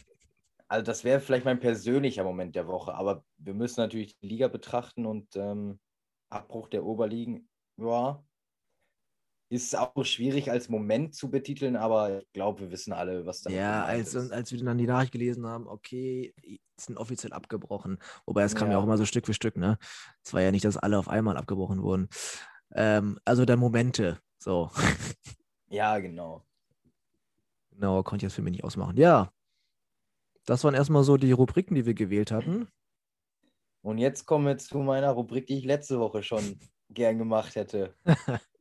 [0.69, 4.49] also das wäre vielleicht mein persönlicher Moment der Woche, aber wir müssen natürlich die Liga
[4.49, 5.79] betrachten und ähm,
[6.29, 8.23] Abbruch der Oberligen, ja,
[9.49, 13.51] ist auch schwierig als Moment zu betiteln, aber ich glaube, wir wissen alle, was da
[13.51, 14.33] Ja, als, ist.
[14.33, 16.35] als wir dann die Nachricht gelesen haben, okay,
[16.77, 17.99] sind offiziell abgebrochen.
[18.27, 18.73] Wobei es kam ja.
[18.73, 18.79] ja.
[18.79, 19.79] auch immer so Stück für Stück, ne?
[20.25, 22.09] Es war ja nicht, dass alle auf einmal abgebrochen wurden.
[22.75, 24.71] Ähm, also dann Momente, so.
[25.69, 26.46] Ja, genau.
[27.77, 28.97] Genau, konnte ich jetzt für mich nicht ausmachen.
[28.97, 29.31] Ja,
[30.47, 32.69] das waren erstmal so die Rubriken, die wir gewählt hatten.
[33.83, 36.59] Und jetzt kommen wir zu meiner Rubrik, die ich letzte Woche schon
[36.89, 37.95] gern gemacht hätte.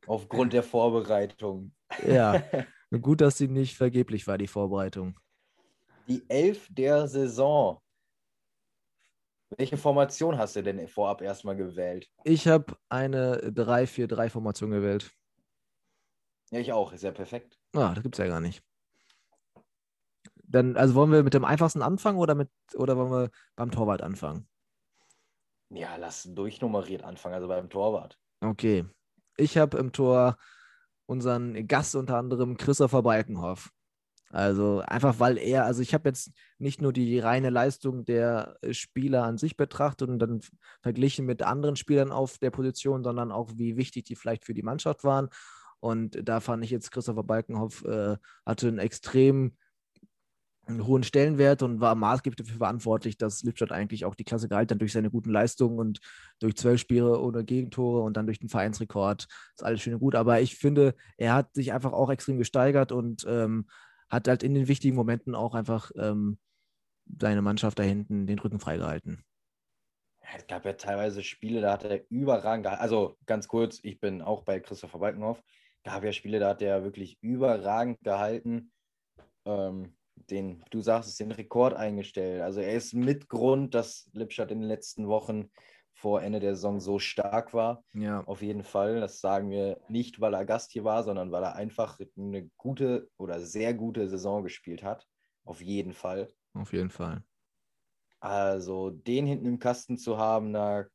[0.06, 1.74] Aufgrund der Vorbereitung.
[2.06, 2.42] Ja,
[3.00, 5.18] gut, dass sie nicht vergeblich war, die Vorbereitung.
[6.08, 7.80] Die Elf der Saison.
[9.56, 12.10] Welche Formation hast du denn vorab erstmal gewählt?
[12.24, 15.12] Ich habe eine 3-4-3-Formation gewählt.
[16.50, 16.92] Ja, ich auch.
[16.92, 17.58] Ist ja perfekt.
[17.74, 18.62] Ah, das gibt es ja gar nicht.
[20.48, 24.02] Dann, also wollen wir mit dem einfachsten anfangen oder, mit, oder wollen wir beim Torwart
[24.02, 24.46] anfangen?
[25.70, 28.18] Ja, lass durchnummeriert anfangen, also beim Torwart.
[28.40, 28.84] Okay.
[29.36, 30.36] Ich habe im Tor
[31.06, 33.70] unseren Gast unter anderem Christopher Balkenhoff.
[34.30, 39.22] Also einfach weil er, also ich habe jetzt nicht nur die reine Leistung der Spieler
[39.22, 40.40] an sich betrachtet und dann
[40.82, 44.64] verglichen mit anderen Spielern auf der Position, sondern auch wie wichtig die vielleicht für die
[44.64, 45.28] Mannschaft waren.
[45.78, 49.56] Und da fand ich jetzt Christopher Balkenhoff äh, hatte einen extrem
[50.66, 54.74] einen hohen Stellenwert und war maßgeblich dafür verantwortlich, dass Lippstadt eigentlich auch die Klasse gehalten
[54.74, 56.00] hat durch seine guten Leistungen und
[56.40, 59.26] durch zwölf Spiele ohne Gegentore und dann durch den Vereinsrekord.
[59.54, 60.14] ist alles schön und gut.
[60.14, 63.66] Aber ich finde, er hat sich einfach auch extrem gesteigert und ähm,
[64.08, 66.38] hat halt in den wichtigen Momenten auch einfach ähm,
[67.18, 69.24] seine Mannschaft da hinten den Rücken freigehalten.
[70.34, 72.82] Es gab ja teilweise Spiele, da hat er überragend gehalten.
[72.82, 75.40] Also ganz kurz, ich bin auch bei Christopher Balkenhoff.
[75.84, 78.72] Gab ja Spiele, da hat er wirklich überragend gehalten.
[79.44, 82.42] Ähm, den, du sagst es, den Rekord eingestellt.
[82.42, 85.50] Also er ist mit Grund, dass Lipstadt in den letzten Wochen
[85.92, 87.82] vor Ende der Saison so stark war.
[87.94, 88.22] Ja.
[88.24, 89.00] Auf jeden Fall.
[89.00, 93.08] Das sagen wir nicht, weil er Gast hier war, sondern weil er einfach eine gute
[93.16, 95.06] oder sehr gute Saison gespielt hat.
[95.44, 96.32] Auf jeden Fall.
[96.52, 97.22] Auf jeden Fall.
[98.20, 100.86] Also den hinten im Kasten zu haben, da,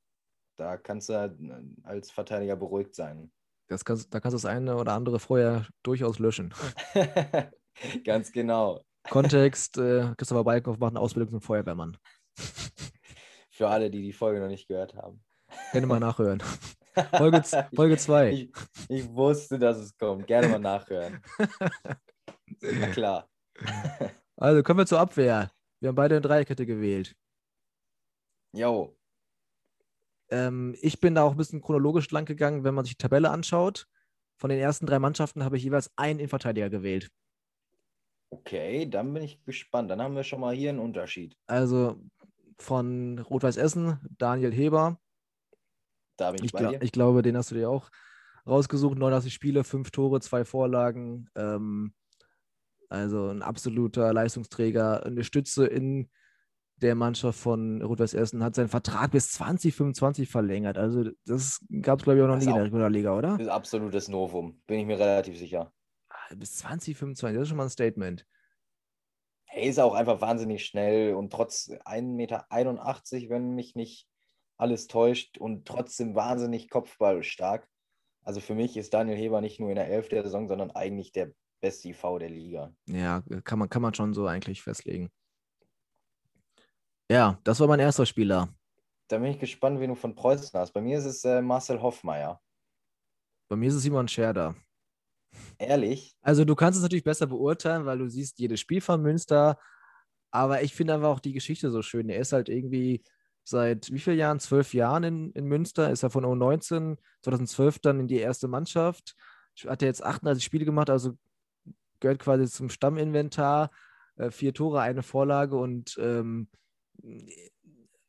[0.57, 3.31] da kannst du als Verteidiger beruhigt sein.
[3.69, 6.53] Das kannst, da kannst du das eine oder andere vorher durchaus löschen.
[8.03, 8.83] Ganz genau.
[9.09, 11.97] Kontext, äh, Christopher Balkenhoff macht eine Ausbildung zum Feuerwehrmann.
[13.51, 15.23] Für alle, die die Folge noch nicht gehört haben.
[15.71, 16.41] Gerne mal nachhören.
[17.15, 17.69] Folge 2.
[17.73, 18.31] Folge zwei.
[18.31, 18.51] ich,
[18.89, 20.27] ich wusste, dass es kommt.
[20.27, 21.21] Gerne mal nachhören.
[22.61, 23.29] Na klar.
[24.35, 25.51] Also kommen wir zur Abwehr.
[25.79, 27.15] Wir haben beide eine Dreierkette gewählt.
[28.53, 28.97] Jo.
[30.29, 33.29] Ähm, ich bin da auch ein bisschen chronologisch lang gegangen, wenn man sich die Tabelle
[33.29, 33.87] anschaut.
[34.37, 37.11] Von den ersten drei Mannschaften habe ich jeweils einen Innenverteidiger gewählt.
[38.31, 39.91] Okay, dann bin ich gespannt.
[39.91, 41.35] Dann haben wir schon mal hier einen Unterschied.
[41.47, 42.01] Also
[42.57, 44.99] von Rot-Weiß Essen, Daniel Heber.
[46.17, 46.81] Da bin ich, Ich, bei dir.
[46.81, 47.89] ich glaube, den hast du dir auch
[48.47, 48.97] rausgesucht.
[48.97, 51.29] 89 Spiele, fünf Tore, zwei Vorlagen.
[51.35, 51.93] Ähm,
[52.87, 56.09] also ein absoluter Leistungsträger, eine Stütze in
[56.77, 60.77] der Mannschaft von Rot-Weiß Essen, hat seinen Vertrag bis 2025 verlängert.
[60.77, 63.31] Also das gab es, glaube ich, auch noch Das nie in der Regionalliga, oder?
[63.33, 64.61] Das ist absolutes Novum.
[64.67, 65.71] Bin ich mir relativ sicher.
[66.35, 68.25] Bis 2025, das ist schon mal ein Statement.
[69.53, 72.45] Er ist auch einfach wahnsinnig schnell und trotz 1,81 Meter,
[73.29, 74.07] wenn mich nicht
[74.57, 77.67] alles täuscht, und trotzdem wahnsinnig kopfballstark.
[78.23, 81.11] Also für mich ist Daniel Heber nicht nur in der Elf der Saison, sondern eigentlich
[81.11, 82.73] der beste IV der Liga.
[82.87, 85.09] Ja, kann man, kann man schon so eigentlich festlegen.
[87.09, 88.53] Ja, das war mein erster Spieler.
[89.07, 90.71] Da bin ich gespannt, wen du von Preußen hast.
[90.71, 92.39] Bei mir ist es äh, Marcel Hoffmeier.
[93.49, 94.55] Bei mir ist es Simon Scherder.
[95.61, 99.59] Ehrlich, Also du kannst es natürlich besser beurteilen, weil du siehst jedes Spiel von Münster.
[100.31, 102.09] Aber ich finde einfach auch die Geschichte so schön.
[102.09, 103.03] Er ist halt irgendwie
[103.43, 104.39] seit wie vielen Jahren?
[104.39, 105.91] Zwölf Jahren in, in Münster.
[105.91, 109.15] Ist er von U19, 2012 dann in die erste Mannschaft.
[109.67, 111.17] Hat er jetzt 38 Spiele gemacht, also
[111.99, 113.69] gehört quasi zum Stamminventar.
[114.15, 116.47] Äh, vier Tore, eine Vorlage und ähm,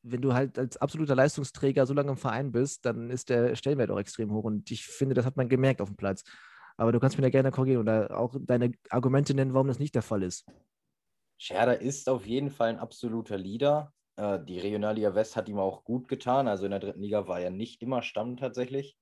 [0.02, 3.90] wenn du halt als absoluter Leistungsträger so lange im Verein bist, dann ist der Stellenwert
[3.90, 4.44] auch extrem hoch.
[4.44, 6.24] Und ich finde, das hat man gemerkt auf dem Platz.
[6.76, 9.94] Aber du kannst mir da gerne korrigieren oder auch deine Argumente nennen, warum das nicht
[9.94, 10.46] der Fall ist.
[11.38, 13.92] Scherder ist auf jeden Fall ein absoluter Leader.
[14.16, 16.48] Äh, die Regionalliga West hat ihm auch gut getan.
[16.48, 18.96] Also in der dritten Liga war er nicht immer Stamm tatsächlich.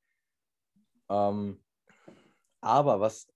[1.11, 1.63] Ähm,
[2.63, 3.27] aber was,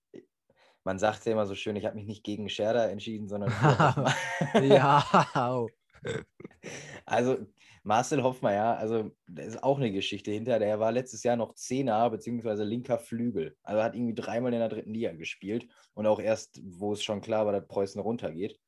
[0.83, 3.51] man sagt ja immer so schön, ich habe mich nicht gegen Scherder entschieden, sondern
[4.61, 5.67] ja.
[7.05, 7.45] Also
[7.85, 10.57] Marcel Hoffmeier, also da ist auch eine Geschichte hinter.
[10.59, 13.57] Der war letztes Jahr noch Zehner beziehungsweise linker Flügel.
[13.61, 17.21] Also hat irgendwie dreimal in der dritten Liga gespielt und auch erst, wo es schon
[17.21, 18.59] klar war, dass Preußen runtergeht.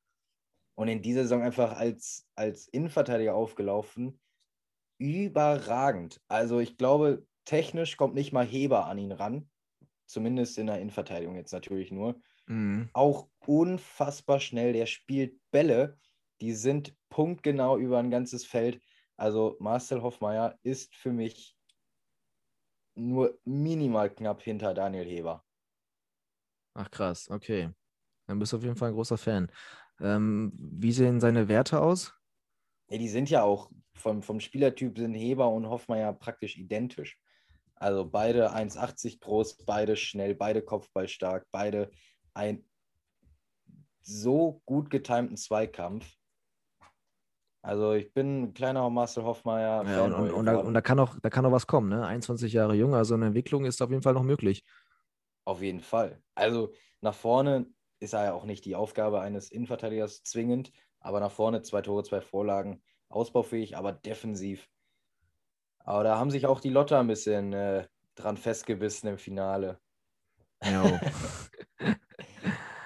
[0.76, 4.20] Und in dieser Saison einfach als, als Innenverteidiger aufgelaufen.
[5.00, 6.22] Überragend.
[6.28, 9.50] Also ich glaube, technisch kommt nicht mal Heber an ihn ran.
[10.06, 12.90] Zumindest in der Innenverteidigung jetzt natürlich nur Mhm.
[12.94, 14.74] auch unfassbar schnell.
[14.74, 15.98] Der spielt Bälle,
[16.42, 18.82] die sind punktgenau über ein ganzes Feld.
[19.18, 21.58] Also Marcel Hoffmeier ist für mich
[22.96, 25.44] nur minimal knapp hinter Daniel Heber.
[26.74, 27.72] Ach krass, okay.
[28.28, 29.52] Dann bist du auf jeden Fall ein großer Fan.
[30.00, 32.14] Ähm, wie sehen seine Werte aus?
[32.90, 37.20] Ja, die sind ja auch vom, vom Spielertyp sind Heber und Hoffmeier praktisch identisch.
[37.76, 41.92] Also beide 1,80 groß, beide schnell, beide kopfballstark, beide
[42.34, 42.64] ein
[44.02, 46.16] so gut getimten Zweikampf.
[47.68, 49.84] Also ich bin ein kleiner Marcel Hoffmeier.
[49.86, 52.06] Ja, und, und, und, da, und da, kann auch, da kann auch was kommen, ne?
[52.06, 54.64] 21 Jahre jung, also eine Entwicklung ist auf jeden Fall noch möglich.
[55.44, 56.22] Auf jeden Fall.
[56.34, 57.66] Also nach vorne
[58.00, 62.04] ist er ja auch nicht die Aufgabe eines Innenverteidigers zwingend, aber nach vorne zwei Tore,
[62.04, 64.70] zwei Vorlagen, ausbaufähig, aber defensiv.
[65.80, 69.78] Aber da haben sich auch die Lotter ein bisschen äh, dran festgebissen im Finale.
[70.64, 71.02] Ja.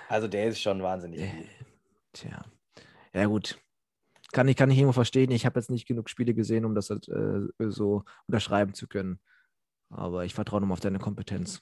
[0.09, 1.47] Also der ist schon wahnsinnig Äh.
[2.11, 2.43] Tja.
[3.13, 3.57] Ja, gut.
[4.31, 5.31] Kann ich, kann ich irgendwo verstehen.
[5.31, 9.19] Ich habe jetzt nicht genug Spiele gesehen, um das halt, äh, so unterschreiben zu können.
[9.89, 11.61] Aber ich vertraue nochmal auf deine Kompetenz.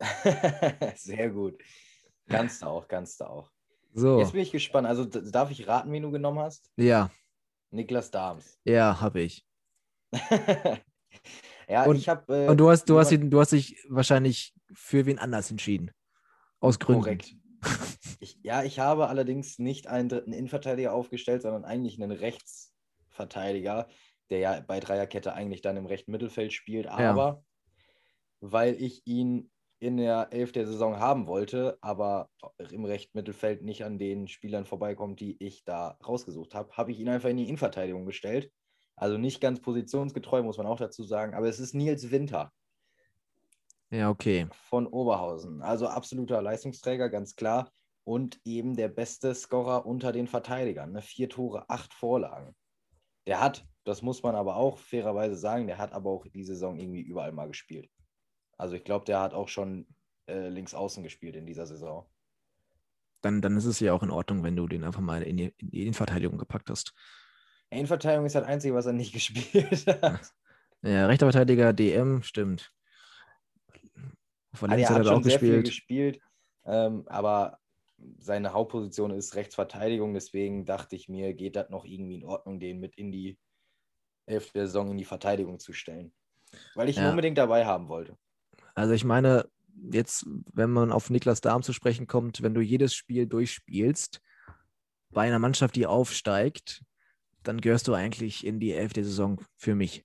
[0.96, 1.58] Sehr gut.
[2.28, 3.50] Kannst du auch, kannst du auch.
[3.94, 4.18] So.
[4.20, 4.86] Jetzt bin ich gespannt.
[4.86, 6.70] Also darf ich raten, wen du genommen hast?
[6.76, 7.10] Ja,
[7.70, 8.58] Niklas Dahms.
[8.64, 9.46] ja, habe ich.
[11.68, 12.44] ja, Und- ich habe.
[12.46, 15.90] Äh, Und du hast, du, hast, du hast dich wahrscheinlich für wen anders entschieden.
[16.60, 17.02] Aus Gründen.
[17.02, 17.34] Korrekt.
[18.22, 23.88] Ich, ja, ich habe allerdings nicht einen dritten Innenverteidiger aufgestellt, sondern eigentlich einen Rechtsverteidiger,
[24.30, 26.86] der ja bei Dreierkette eigentlich dann im rechten Mittelfeld spielt.
[26.86, 27.42] Aber
[28.40, 32.30] weil ich ihn in der Elf der Saison haben wollte, aber
[32.70, 37.00] im rechten Mittelfeld nicht an den Spielern vorbeikommt, die ich da rausgesucht habe, habe ich
[37.00, 38.52] ihn einfach in die Innenverteidigung gestellt.
[38.94, 42.52] Also nicht ganz positionsgetreu, muss man auch dazu sagen, aber es ist Nils Winter.
[43.90, 44.46] Ja, okay.
[44.52, 45.60] Von Oberhausen.
[45.60, 47.68] Also absoluter Leistungsträger, ganz klar.
[48.04, 50.92] Und eben der beste Scorer unter den Verteidigern.
[50.92, 51.02] Ne?
[51.02, 52.54] Vier Tore, acht Vorlagen.
[53.26, 56.78] Der hat, das muss man aber auch fairerweise sagen, der hat aber auch die Saison
[56.78, 57.88] irgendwie überall mal gespielt.
[58.58, 59.86] Also ich glaube, der hat auch schon
[60.26, 62.08] äh, links außen gespielt in dieser Saison.
[63.20, 65.54] Dann, dann ist es ja auch in Ordnung, wenn du den einfach mal in die,
[65.58, 66.92] in die Innenverteidigung gepackt hast.
[67.70, 70.32] Innenverteidigung ist das Einzige, was er nicht gespielt hat.
[70.82, 72.72] Ja, rechter Verteidiger, DM, stimmt.
[74.52, 75.66] Auf also er hat, hat er auch gespielt.
[75.66, 76.20] gespielt
[76.64, 77.58] ähm, aber
[78.18, 82.80] seine Hauptposition ist Rechtsverteidigung, deswegen dachte ich mir, geht das noch irgendwie in Ordnung, den
[82.80, 83.38] mit in die
[84.26, 86.12] Hälfte der Saison in die Verteidigung zu stellen.
[86.74, 88.16] Weil ich ihn unbedingt dabei haben wollte.
[88.74, 89.48] Also ich meine,
[89.90, 94.20] jetzt, wenn man auf Niklas Darm zu sprechen kommt, wenn du jedes Spiel durchspielst,
[95.10, 96.82] bei einer Mannschaft, die aufsteigt,
[97.42, 100.04] dann gehörst du eigentlich in die elfte Saison für mich.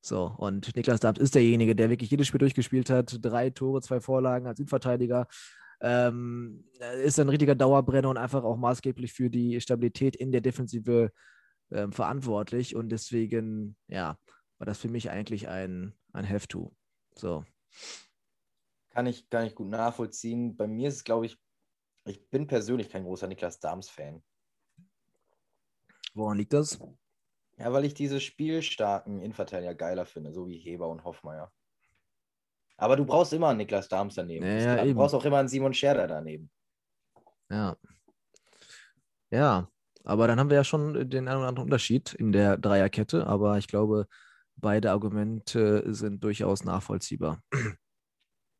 [0.00, 3.18] So, und Niklas Darms ist derjenige, der wirklich jedes Spiel durchgespielt hat.
[3.22, 5.26] Drei Tore, zwei Vorlagen als Innenverteidiger.
[5.80, 6.64] Ähm,
[7.04, 11.12] ist ein richtiger Dauerbrenner und einfach auch maßgeblich für die Stabilität in der Defensive
[11.70, 12.74] ähm, verantwortlich.
[12.74, 14.18] Und deswegen, ja,
[14.58, 16.74] war das für mich eigentlich ein, ein Have-To.
[17.14, 17.44] So.
[18.90, 20.56] Kann ich, kann ich gut nachvollziehen.
[20.56, 21.38] Bei mir ist es, glaube ich,
[22.06, 24.22] ich bin persönlich kein großer Niklas Dahms-Fan.
[26.14, 26.78] Woran liegt das?
[27.58, 31.52] Ja, weil ich diese spielstarken Innenverteidiger geiler finde, so wie Heber und Hoffmeier.
[32.76, 34.46] Aber du brauchst immer einen Niklas Dahms daneben.
[34.46, 36.50] Ja, du brauchst auch immer einen Simon Scherder daneben.
[37.50, 37.76] Ja.
[39.30, 39.68] Ja,
[40.04, 43.58] aber dann haben wir ja schon den einen oder anderen Unterschied in der Dreierkette, aber
[43.58, 44.06] ich glaube,
[44.56, 47.42] beide Argumente sind durchaus nachvollziehbar.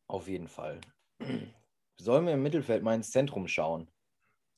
[0.08, 0.80] Auf jeden Fall.
[2.00, 3.90] Sollen wir im Mittelfeld mal ins Zentrum schauen?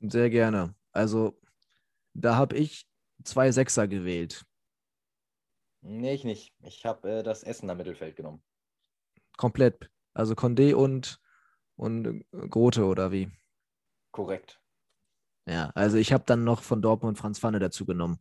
[0.00, 0.74] Sehr gerne.
[0.92, 1.38] Also,
[2.14, 2.88] da habe ich
[3.24, 4.44] zwei Sechser gewählt.
[5.82, 6.52] Nee, ich nicht.
[6.62, 8.42] Ich habe äh, das Essener Mittelfeld genommen.
[9.38, 9.88] Komplett.
[10.12, 11.20] Also Condé und,
[11.76, 13.30] und Grote oder wie?
[14.10, 14.60] Korrekt.
[15.46, 18.18] Ja, also ich habe dann noch von Dortmund Franz Pfanne dazu genommen.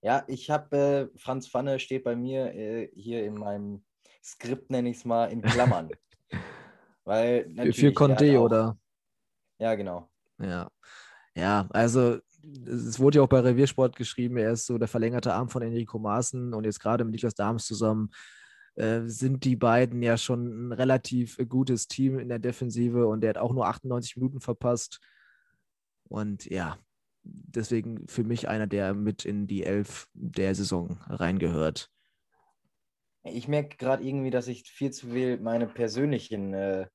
[0.00, 3.84] Ja, ich habe äh, Franz Pfanne steht bei mir äh, hier in meinem
[4.22, 5.90] Skript, nenne ich es mal, in Klammern.
[7.04, 8.78] Weil für Condé, oder?
[9.58, 10.08] Ja, genau.
[10.38, 10.70] Ja.
[11.34, 12.18] Ja, also
[12.64, 15.98] es wurde ja auch bei Reviersport geschrieben, er ist so der verlängerte Arm von Enrico
[15.98, 18.10] Maaßen und jetzt gerade mit Niklas Dahms zusammen
[18.78, 23.30] äh, sind die beiden ja schon ein relativ gutes Team in der Defensive und der
[23.30, 25.00] hat auch nur 98 Minuten verpasst.
[26.04, 26.78] Und ja,
[27.24, 31.90] deswegen für mich einer, der mit in die Elf der Saison reingehört.
[33.24, 36.86] Ich merke gerade irgendwie, dass ich viel zu viel meine persönlichen äh,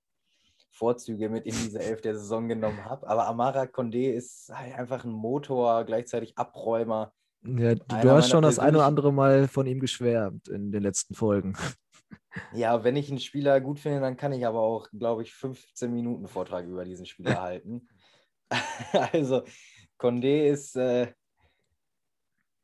[0.71, 3.07] Vorzüge mit in diese Elf der Saison genommen habe.
[3.07, 7.13] Aber Amara Condé ist halt einfach ein Motor, gleichzeitig Abräumer.
[7.45, 10.83] Ja, du, du hast schon das ein oder andere Mal von ihm geschwärmt in den
[10.83, 11.55] letzten Folgen.
[12.53, 15.93] Ja, wenn ich einen Spieler gut finde, dann kann ich aber auch, glaube ich, 15
[15.93, 17.87] Minuten Vortrag über diesen Spieler halten.
[19.11, 19.43] also,
[19.99, 21.13] Condé ist äh,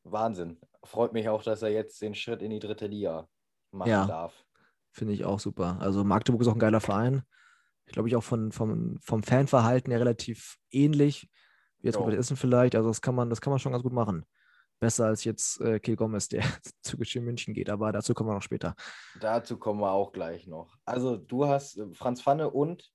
[0.04, 0.58] Wahnsinn.
[0.82, 3.28] Freut mich auch, dass er jetzt den Schritt in die dritte Liga
[3.70, 4.44] machen ja, darf.
[4.92, 5.76] Finde ich auch super.
[5.80, 7.22] Also, Magdeburg ist auch ein geiler Verein
[7.92, 11.28] glaube ich, auch von, vom, vom Fanverhalten her relativ ähnlich.
[11.80, 12.74] Wie jetzt mit Essen vielleicht.
[12.74, 14.24] Also das kann man, das kann man schon ganz gut machen.
[14.80, 16.42] Besser als jetzt äh, Kiel Gomez, der
[16.82, 18.74] zu Geschirr München geht, aber dazu kommen wir noch später.
[19.20, 20.74] Dazu kommen wir auch gleich noch.
[20.84, 22.90] Also du hast äh, Franz Pfanne und?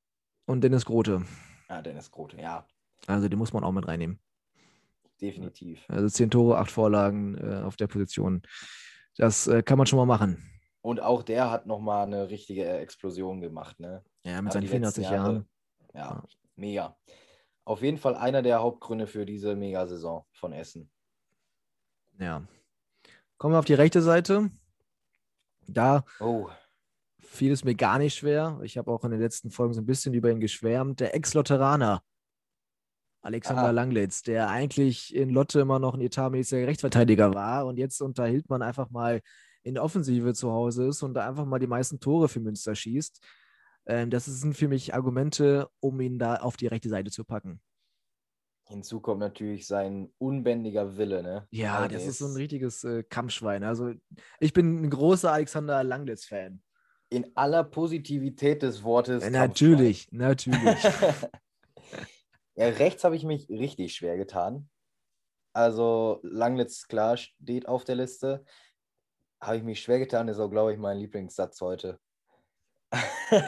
[0.47, 1.23] Und Dennis Grote.
[1.69, 2.67] Ja, Dennis Grote, ja.
[3.07, 4.19] Also den muss man auch mit reinnehmen.
[5.21, 5.85] Definitiv.
[5.87, 8.41] Also zehn Tore, acht Vorlagen äh, auf der Position.
[9.17, 10.43] Das äh, kann man schon mal machen.
[10.81, 14.03] Und auch der hat nochmal eine richtige Explosion gemacht, ne?
[14.23, 15.47] Ja, mit seinen 84 Jahren.
[15.93, 16.23] Ja, ja,
[16.55, 16.97] mega.
[17.63, 20.91] Auf jeden Fall einer der Hauptgründe für diese Mega-Saison von Essen.
[22.19, 22.43] Ja.
[23.37, 24.49] Kommen wir auf die rechte Seite.
[25.67, 26.47] Da oh.
[27.19, 28.59] fiel es mir gar nicht schwer.
[28.63, 30.99] Ich habe auch in den letzten Folgen so ein bisschen über ihn geschwärmt.
[30.99, 32.01] Der Ex-Lotteraner,
[33.21, 33.71] Alexander ah.
[33.71, 37.65] Langlitz, der eigentlich in Lotte immer noch ein etatmäßiger Rechtsverteidiger war.
[37.65, 39.21] Und jetzt unterhielt man einfach mal
[39.63, 42.75] in der Offensive zu Hause ist und da einfach mal die meisten Tore für Münster
[42.75, 43.19] schießt.
[43.87, 47.59] Ähm, das sind für mich Argumente, um ihn da auf die rechte Seite zu packen.
[48.67, 51.47] Hinzu kommt natürlich sein unbändiger Wille, ne?
[51.51, 53.63] Ja, also das ist so ein richtiges äh, Kampfschwein.
[53.63, 53.93] Also
[54.39, 56.61] ich bin ein großer Alexander Langlitz-Fan.
[57.09, 59.23] In aller Positivität des Wortes.
[59.23, 60.83] Ja, natürlich, natürlich.
[62.55, 64.69] ja, rechts habe ich mich richtig schwer getan.
[65.53, 68.43] Also Langlitz, klar, steht auf der Liste
[69.45, 71.99] habe ich mich schwer getan, ist auch, glaube ich, mein Lieblingssatz heute.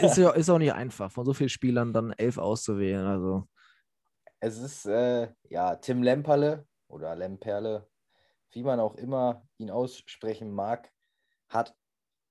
[0.02, 3.06] ist, ja, ist auch nicht einfach, von so vielen Spielern dann elf auszuwählen.
[3.06, 3.48] Also.
[4.40, 7.88] Es ist, äh, ja, Tim Lemperle oder Lemperle
[8.52, 10.92] wie man auch immer ihn aussprechen mag,
[11.50, 11.76] hat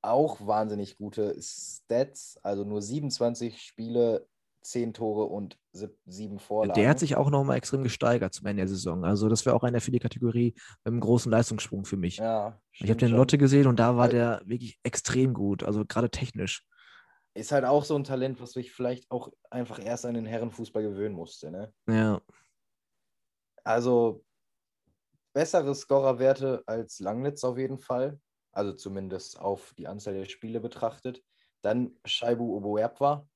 [0.03, 2.39] auch wahnsinnig gute Stats.
[2.43, 4.27] Also nur 27 Spiele,
[4.63, 5.59] 10 Tore und
[6.07, 6.81] 7 Vorlagen.
[6.81, 9.05] Der hat sich auch nochmal extrem gesteigert zum Ende der Saison.
[9.05, 10.55] Also das wäre auch einer für die Kategorie
[10.85, 12.17] mit einem großen Leistungssprung für mich.
[12.17, 13.11] Ja, ich habe den.
[13.11, 15.63] Lotte gesehen und da war der wirklich extrem gut.
[15.63, 16.67] Also gerade technisch.
[17.37, 20.83] Ist halt auch so ein Talent, was sich vielleicht auch einfach erst an den Herrenfußball
[20.83, 21.51] gewöhnen musste.
[21.51, 21.73] Ne?
[21.87, 22.21] Ja.
[23.63, 24.25] Also
[25.35, 28.19] bessere Scorerwerte als Langnitz auf jeden Fall.
[28.53, 31.23] Also zumindest auf die Anzahl der Spiele betrachtet.
[31.61, 33.29] Dann Shaibu Oboerpwa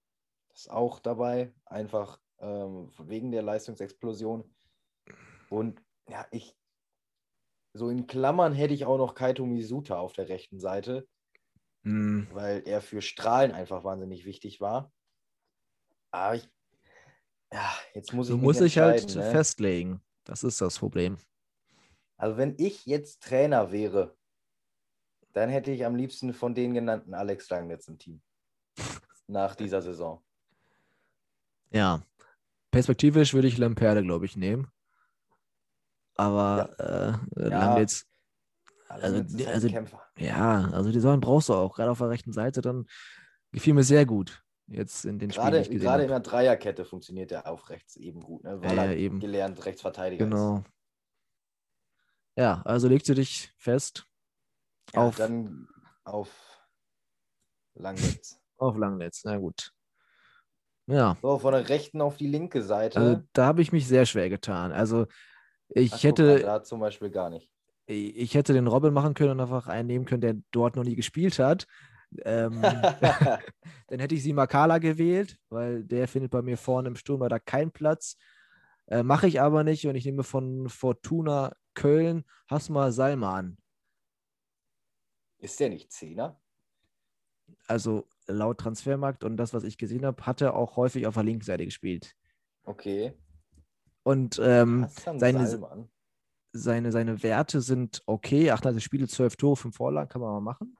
[0.55, 4.51] ist auch dabei, einfach ähm, wegen der Leistungsexplosion.
[5.51, 6.57] Und ja, ich,
[7.75, 11.07] so in Klammern hätte ich auch noch Kaito Misuta auf der rechten Seite,
[11.83, 12.29] Hm.
[12.33, 14.93] weil er für Strahlen einfach wahnsinnig wichtig war.
[16.11, 16.49] Aber ich,
[17.53, 19.31] ja, jetzt muss ich Du musst dich halt ne?
[19.31, 20.03] festlegen.
[20.25, 21.17] Das ist das Problem.
[22.17, 24.15] Also wenn ich jetzt Trainer wäre,
[25.33, 28.21] dann hätte ich am liebsten von den genannten Alex Langnitz im Team.
[29.27, 30.23] Nach dieser Saison.
[31.71, 32.03] Ja.
[32.71, 34.71] Perspektivisch würde ich Lamperde, glaube ich, nehmen.
[36.15, 37.77] Aber äh, Ja.
[38.99, 40.03] Langnitz, Langnitz die- ist also- Kämpfer.
[40.19, 41.75] ja, also die Säulen brauchst du auch.
[41.77, 42.87] Gerade auf der rechten Seite, dann
[43.53, 44.43] gefiel mir sehr gut.
[44.67, 48.21] Jetzt in den Spielen, Gerade, gesehen gerade in der Dreierkette funktioniert er auf rechts eben
[48.21, 48.63] gut, ne?
[48.63, 49.19] weil Ja, er eben.
[49.19, 50.63] gelernt Rechtsverteidiger Genau.
[52.37, 54.07] Ja, also legst du dich fest
[54.87, 54.95] ist.
[54.95, 55.69] Ja, auf, Dann
[56.05, 56.31] auf
[57.75, 58.41] Langnitz.
[58.59, 59.23] auf Langnetz.
[59.25, 59.73] Na gut.
[60.87, 62.99] Ja, So, von der rechten auf die linke Seite.
[62.99, 64.73] also da habe ich mich sehr schwer getan.
[64.73, 65.07] Also
[65.69, 67.51] ich Ach, hätte, da zum Beispiel gar nicht.
[67.91, 70.95] Ich hätte den Robin machen können und einfach einen nehmen können, der dort noch nie
[70.95, 71.67] gespielt hat.
[72.23, 72.61] Ähm,
[73.89, 77.39] dann hätte ich sie Makala gewählt, weil der findet bei mir vorne im Sturm da
[77.39, 78.17] keinen Platz.
[78.87, 83.57] Äh, Mache ich aber nicht und ich nehme von Fortuna Köln Hasma Salman.
[85.39, 86.41] ist der nicht Zehner?
[87.67, 91.23] Also laut Transfermarkt und das, was ich gesehen habe, hat er auch häufig auf der
[91.25, 92.15] linken Seite gespielt.
[92.65, 93.15] Okay.
[94.03, 95.89] Und ähm, seine- Salman.
[96.53, 98.51] Seine, seine Werte sind okay.
[98.51, 100.77] 38 Spiele, 12 Tore, 5 Vorlagen kann man mal machen.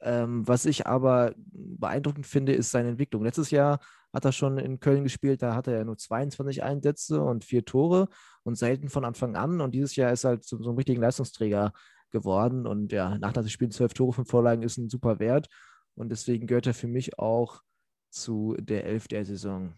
[0.00, 3.22] Ähm, was ich aber beeindruckend finde, ist seine Entwicklung.
[3.22, 3.78] Letztes Jahr
[4.12, 8.08] hat er schon in Köln gespielt, da hatte er nur 22 Einsätze und 4 Tore
[8.42, 9.60] und selten von Anfang an.
[9.60, 11.72] Und dieses Jahr ist er halt zu so einem richtigen Leistungsträger
[12.10, 12.66] geworden.
[12.66, 15.48] Und ja, nach 38 Spielen, 12 Tore, 5 Vorlagen ist ein super Wert.
[15.94, 17.62] Und deswegen gehört er für mich auch
[18.10, 19.74] zu der Elf der Saison.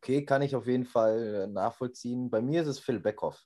[0.00, 2.30] Okay, kann ich auf jeden Fall äh, nachvollziehen.
[2.30, 3.44] Bei mir ist es Phil Beckhoff.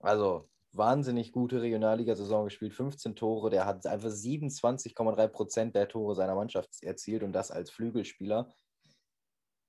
[0.00, 3.50] Also wahnsinnig gute Regionalliga-Saison gespielt, 15 Tore.
[3.50, 8.52] Der hat einfach 27,3 Prozent der Tore seiner Mannschaft erzielt und das als Flügelspieler.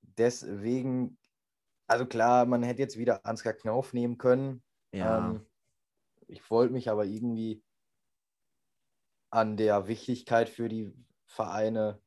[0.01, 1.17] Deswegen,
[1.87, 4.63] also klar, man hätte jetzt wieder Ansgar Knauf nehmen können.
[4.91, 5.45] Ja, Ähm,
[6.27, 7.63] ich wollte mich aber irgendwie
[9.31, 10.93] an der Wichtigkeit für die
[11.25, 12.01] Vereine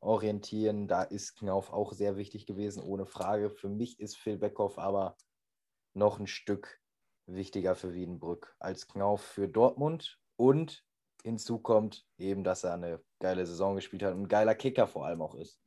[0.00, 0.88] orientieren.
[0.88, 3.50] Da ist Knauf auch sehr wichtig gewesen, ohne Frage.
[3.50, 5.16] Für mich ist Phil Beckhoff aber
[5.94, 6.80] noch ein Stück
[7.26, 10.18] wichtiger für Wiedenbrück als Knauf für Dortmund.
[10.36, 10.84] Und
[11.22, 15.06] hinzu kommt eben, dass er eine geile Saison gespielt hat und ein geiler Kicker vor
[15.06, 15.60] allem auch ist.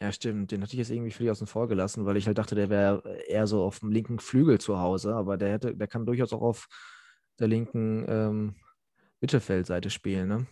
[0.00, 0.52] Ja, stimmt.
[0.52, 3.18] Den hatte ich jetzt irgendwie völlig außen vor gelassen, weil ich halt dachte, der wäre
[3.26, 6.42] eher so auf dem linken Flügel zu Hause, aber der hätte, der kann durchaus auch
[6.42, 6.68] auf
[7.40, 8.56] der linken ähm,
[9.20, 10.46] Mittelfeldseite spielen, ne?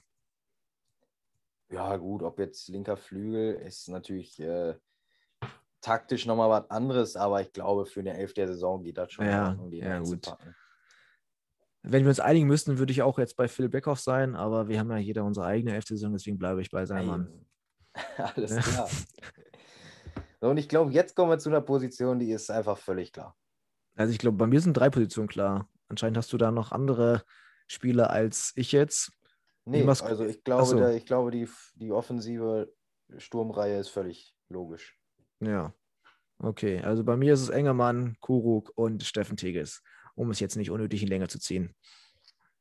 [1.77, 4.75] Ja, gut, ob jetzt linker Flügel ist natürlich äh,
[5.83, 9.27] taktisch nochmal was anderes, aber ich glaube, für eine Elf der Saison geht das schon.
[9.27, 10.27] Ja, ja, gut.
[11.83, 14.81] Wenn wir uns einigen müssten, würde ich auch jetzt bei Phil Beckhoff sein, aber wir
[14.81, 17.29] haben ja jeder unsere eigene elfte Saison, deswegen bleibe ich bei Salman.
[17.29, 17.47] Nein.
[18.35, 18.61] Alles Ja.
[18.63, 18.91] klar.
[20.41, 23.37] So, und ich glaube, jetzt kommen wir zu einer Position, die ist einfach völlig klar.
[23.97, 25.69] Also ich glaube, bei mir sind drei Positionen klar.
[25.89, 27.23] Anscheinend hast du da noch andere
[27.69, 29.13] Spieler als ich jetzt.
[29.69, 30.79] Nee, also ich glaube, so.
[30.79, 32.73] da, ich glaube die, die offensive
[33.19, 34.97] Sturmreihe ist völlig logisch.
[35.41, 35.75] Ja.
[36.39, 39.83] Okay, also bei mir ist es Engermann, Kuruk und Steffen Tigges,
[40.15, 41.75] um es jetzt nicht unnötig in Länge zu ziehen.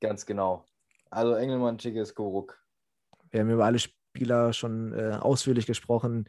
[0.02, 0.66] Ganz genau.
[1.12, 2.60] Also Engelmann, Tigges, Koruk.
[3.30, 6.28] Wir haben über alle Spieler schon äh, ausführlich gesprochen.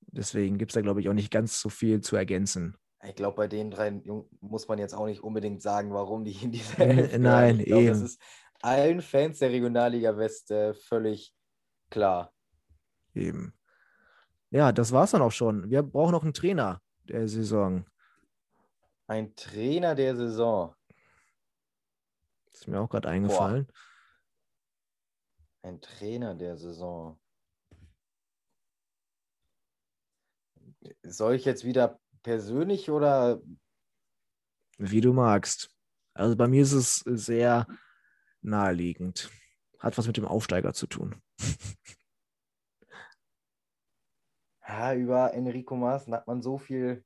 [0.00, 2.76] Deswegen gibt es da, glaube ich, auch nicht ganz so viel zu ergänzen.
[3.04, 4.02] Ich glaube, bei den drei
[4.40, 7.86] muss man jetzt auch nicht unbedingt sagen, warum die in dieser Elf nein, ich glaube,
[7.86, 8.06] das eben.
[8.06, 8.22] ist
[8.62, 11.34] allen Fans der Regionalliga West äh, völlig
[11.90, 12.32] klar.
[13.14, 13.54] Eben.
[14.50, 15.70] Ja, das war's dann auch schon.
[15.70, 17.84] Wir brauchen noch einen Trainer der Saison.
[19.06, 20.74] Ein Trainer der Saison.
[22.52, 23.68] Das ist mir auch gerade eingefallen.
[25.62, 27.18] Ein Trainer der Saison.
[31.02, 33.40] Soll ich jetzt wieder persönlich oder
[34.78, 35.70] Wie du magst.
[36.14, 37.66] Also bei mir ist es sehr
[38.42, 39.30] naheliegend.
[39.78, 41.20] Hat was mit dem Aufsteiger zu tun.
[44.66, 47.04] Ja, über Enrico Maaßen hat man so viel,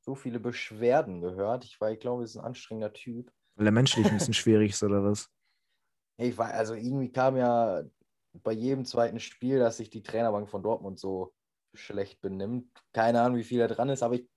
[0.00, 1.64] so viele Beschwerden gehört.
[1.64, 3.30] Ich, war, ich glaube, er ist ein anstrengender Typ.
[3.56, 5.30] Weil er menschlich ein bisschen schwierig ist, oder was?
[6.16, 7.82] Ich war, also irgendwie kam ja
[8.32, 11.34] bei jedem zweiten Spiel, dass sich die Trainerbank von Dortmund so
[11.74, 12.70] schlecht benimmt.
[12.92, 14.28] Keine Ahnung, wie viel da dran ist, aber ich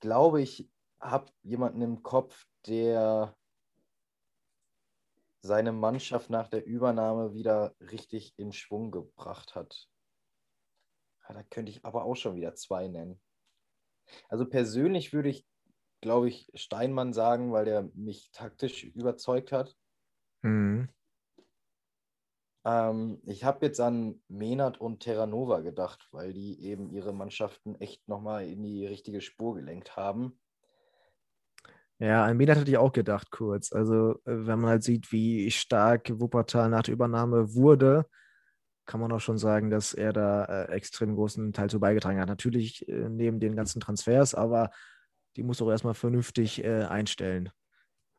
[0.00, 0.68] glaube, ich
[1.00, 3.37] habe jemanden im Kopf, der
[5.40, 9.88] seine Mannschaft nach der Übernahme wieder richtig in Schwung gebracht hat.
[11.28, 13.20] Ja, da könnte ich aber auch schon wieder zwei nennen.
[14.28, 15.46] Also persönlich würde ich,
[16.00, 19.76] glaube ich, Steinmann sagen, weil der mich taktisch überzeugt hat.
[20.42, 20.88] Mhm.
[22.64, 28.06] Ähm, ich habe jetzt an Menard und Terranova gedacht, weil die eben ihre Mannschaften echt
[28.08, 30.40] nochmal in die richtige Spur gelenkt haben.
[32.00, 33.72] Ja, an Menard hatte ich auch gedacht kurz.
[33.72, 38.06] Also, äh, wenn man halt sieht, wie stark Wuppertal nach der Übernahme wurde,
[38.86, 42.28] kann man auch schon sagen, dass er da äh, extrem großen Teil zu beigetragen hat.
[42.28, 44.70] Natürlich äh, neben den ganzen Transfers, aber
[45.36, 47.50] die muss auch erstmal vernünftig äh, einstellen.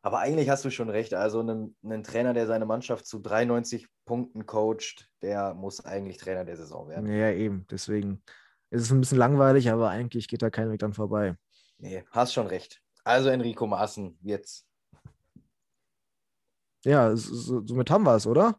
[0.02, 1.12] Aber eigentlich hast du schon recht.
[1.12, 6.56] Also einen, Trainer, der seine Mannschaft zu 93 Punkten coacht, der muss eigentlich Trainer der
[6.56, 7.06] Saison werden.
[7.12, 7.66] Ja, eben.
[7.70, 8.22] Deswegen
[8.70, 11.36] ist es ein bisschen langweilig, aber eigentlich geht da kein Weg dran vorbei.
[11.78, 12.80] Nee, hast schon recht.
[13.04, 14.66] Also Enrico Maaßen jetzt.
[16.84, 18.58] Ja, so, somit haben wir es, oder?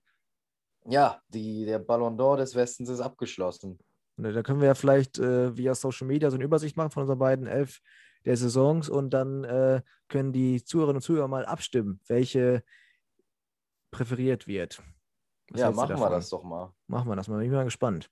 [0.85, 3.79] Ja, die, der Ballon d'Or des Westens ist abgeschlossen.
[4.17, 7.19] Da können wir ja vielleicht äh, via Social Media so eine Übersicht machen von unseren
[7.19, 7.81] beiden elf
[8.25, 12.63] der Saisons und dann äh, können die Zuhörerinnen und Zuhörer mal abstimmen, welche
[13.89, 14.81] präferiert wird.
[15.49, 16.71] Was ja, machen wir das doch mal.
[16.87, 17.41] Machen wir das mal.
[17.41, 18.09] Ich bin mal gespannt.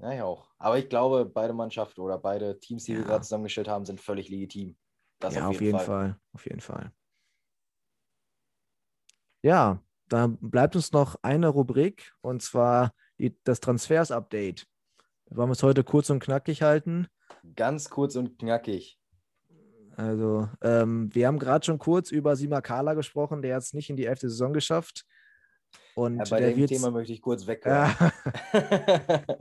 [0.00, 0.48] Ja, ich auch.
[0.58, 2.98] Aber ich glaube, beide Mannschaften oder beide Teams, die ja.
[2.98, 4.76] wir gerade zusammengestellt haben, sind völlig legitim.
[5.20, 6.08] Das ja, auf jeden, auf jeden Fall.
[6.08, 6.20] Fall.
[6.32, 6.92] Auf jeden Fall.
[9.42, 14.66] Ja, da bleibt uns noch eine Rubrik und zwar die, das Transfers-Update.
[15.26, 17.08] Da wollen wir es heute kurz und knackig halten.
[17.54, 18.98] Ganz kurz und knackig.
[19.96, 23.96] Also, ähm, wir haben gerade schon kurz über Simakala gesprochen, der hat es nicht in
[23.96, 25.04] die elfte Saison geschafft.
[25.94, 27.64] Und ja, bei dem Thema möchte ich kurz weg.
[27.64, 27.94] Ja.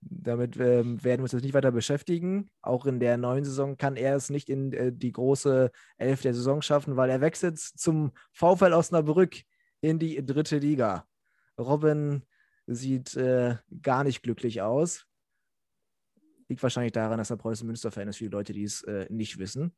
[0.00, 2.50] Damit ähm, werden wir uns jetzt nicht weiter beschäftigen.
[2.62, 6.34] Auch in der neuen Saison kann er es nicht in äh, die große Elf der
[6.34, 9.36] Saison schaffen, weil er wechselt zum VfL Osnabrück
[9.80, 11.06] in die dritte Liga.
[11.58, 12.22] Robin
[12.66, 15.04] sieht äh, gar nicht glücklich aus.
[16.48, 19.74] Liegt wahrscheinlich daran, dass er Preußen-Münster-Fan ist, viele Leute, die es äh, nicht wissen.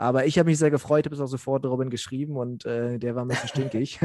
[0.00, 3.16] Aber ich habe mich sehr gefreut, habe es auch sofort Robin geschrieben und äh, der
[3.16, 3.98] war ein bisschen stinkig.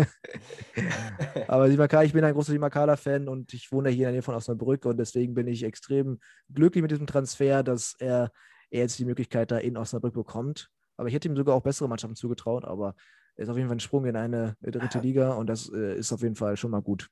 [1.48, 4.34] Aber Simakala, ich bin ein großer Simakala-Fan und ich wohne hier in der Nähe von
[4.34, 6.20] Osnabrück und deswegen bin ich extrem
[6.52, 8.32] glücklich mit diesem Transfer, dass er,
[8.72, 10.72] er jetzt die Möglichkeit da in Osnabrück bekommt.
[10.98, 12.96] Aber ich hätte ihm sogar auch bessere Mannschaften zugetraut, aber
[13.36, 16.12] er ist auf jeden Fall ein Sprung in eine dritte Liga und das äh, ist
[16.12, 17.12] auf jeden Fall schon mal gut.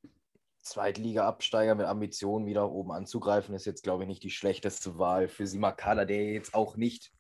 [0.64, 5.46] Zweitliga-Absteiger mit Ambitionen wieder oben anzugreifen, ist jetzt, glaube ich, nicht die schlechteste Wahl für
[5.46, 7.12] Simakala, der jetzt auch nicht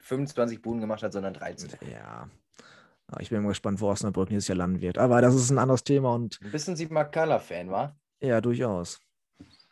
[0.00, 1.70] 25 Buden gemacht hat, sondern 13.
[1.90, 2.28] Ja.
[3.18, 4.98] Ich bin mal gespannt, wo Osnabrück dieses Jahr landen wird.
[4.98, 6.14] Aber das ist ein anderes Thema.
[6.14, 7.98] Und ein bisschen Simakala-Fan, war?
[8.20, 9.00] Ja, durchaus.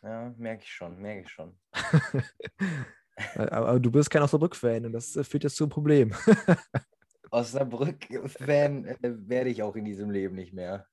[0.03, 1.57] Ja, merke ich schon, merke ich schon.
[3.35, 6.13] aber, du bist kein Osnabrück-Fan und das führt jetzt zu einem Problem.
[7.31, 10.87] Osnabrück-Fan äh, werde ich auch in diesem Leben nicht mehr.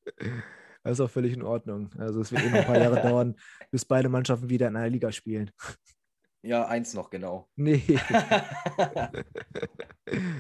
[0.82, 1.90] Das ist auch völlig in Ordnung.
[1.98, 3.36] Also es wird eh noch ein paar Jahre dauern,
[3.70, 5.50] bis beide Mannschaften wieder in einer Liga spielen.
[6.46, 7.48] Ja, eins noch genau.
[7.56, 7.82] Nee.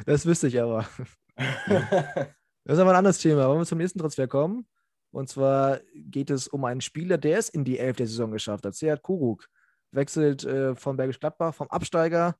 [0.06, 0.88] das wüsste ich aber.
[2.68, 3.46] Das ist aber ein anderes Thema.
[3.46, 4.66] Wollen wir zum nächsten Transfer kommen?
[5.12, 8.66] Und zwar geht es um einen Spieler, der es in die Elf der Saison geschafft
[8.66, 8.74] hat.
[8.74, 9.48] Seat Kuruk
[9.92, 12.36] wechselt äh, von Bergisch Gladbach vom Absteiger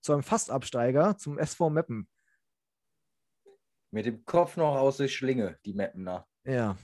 [0.00, 2.08] zu einem Fastabsteiger zum SV Meppen.
[3.90, 6.26] Mit dem Kopf noch aus der Schlinge, die Meppener.
[6.44, 6.78] Ja.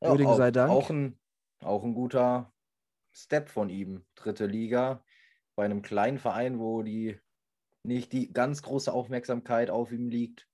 [0.00, 0.70] ja auch, sei Dank.
[0.70, 1.18] Auch ein,
[1.64, 2.53] auch ein guter
[3.14, 4.04] Step von ihm.
[4.14, 5.04] Dritte Liga
[5.56, 7.18] bei einem kleinen Verein, wo die
[7.84, 10.48] nicht die ganz große Aufmerksamkeit auf ihm liegt.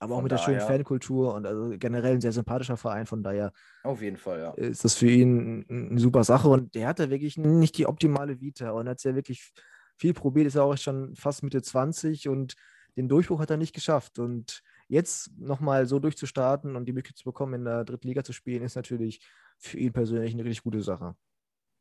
[0.00, 3.52] Aber auch mit der schönen Fankultur und also generell ein sehr sympathischer Verein, von daher.
[3.84, 4.50] Auf jeden Fall, ja.
[4.54, 8.72] Ist das für ihn eine super Sache und der hatte wirklich nicht die optimale Vita
[8.72, 9.52] und hat es ja wirklich
[9.96, 12.54] viel probiert, ist ja auch schon fast Mitte 20 und
[12.96, 14.18] den Durchbruch hat er nicht geschafft.
[14.18, 18.32] Und jetzt nochmal so durchzustarten und die Möglichkeit zu bekommen, in der dritten Liga zu
[18.32, 19.26] spielen, ist natürlich
[19.58, 21.16] für ihn persönlich eine richtig gute Sache.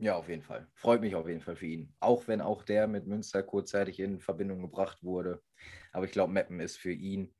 [0.03, 0.67] Ja, auf jeden Fall.
[0.73, 1.95] Freut mich auf jeden Fall für ihn.
[2.01, 5.41] Auch wenn auch der mit Münster kurzzeitig in Verbindung gebracht wurde.
[5.93, 7.33] Aber ich glaube, Meppen ist für ihn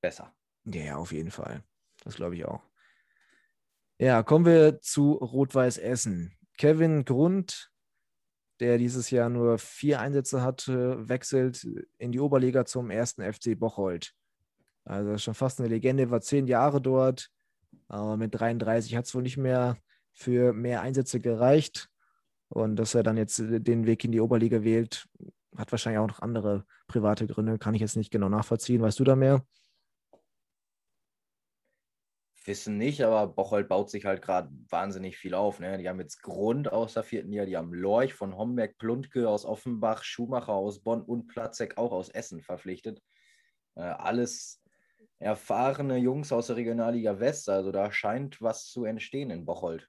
[0.00, 0.32] besser.
[0.64, 1.64] Ja, auf jeden Fall.
[2.04, 2.62] Das glaube ich auch.
[3.98, 6.38] Ja, kommen wir zu Rot-Weiß Essen.
[6.56, 7.72] Kevin Grund
[8.60, 11.66] der dieses Jahr nur vier Einsätze hatte, wechselt
[11.98, 14.14] in die Oberliga zum ersten FC Bocholt.
[14.84, 17.30] Also schon fast eine Legende, war zehn Jahre dort,
[17.88, 19.78] aber mit 33 hat es wohl nicht mehr
[20.12, 21.88] für mehr Einsätze gereicht.
[22.48, 25.06] Und dass er dann jetzt den Weg in die Oberliga wählt,
[25.56, 28.82] hat wahrscheinlich auch noch andere private Gründe, kann ich jetzt nicht genau nachvollziehen.
[28.82, 29.44] Weißt du da mehr?
[32.46, 35.60] Wissen nicht, aber Bocholt baut sich halt gerade wahnsinnig viel auf.
[35.60, 35.76] Ne?
[35.78, 39.44] Die haben jetzt Grund aus der vierten Liga, die haben Lorch von Homberg, Plundke aus
[39.44, 43.02] Offenbach, Schumacher aus Bonn und Platzek auch aus Essen verpflichtet.
[43.76, 44.62] Äh, alles
[45.18, 49.88] erfahrene Jungs aus der Regionalliga West, also da scheint was zu entstehen in Bocholt.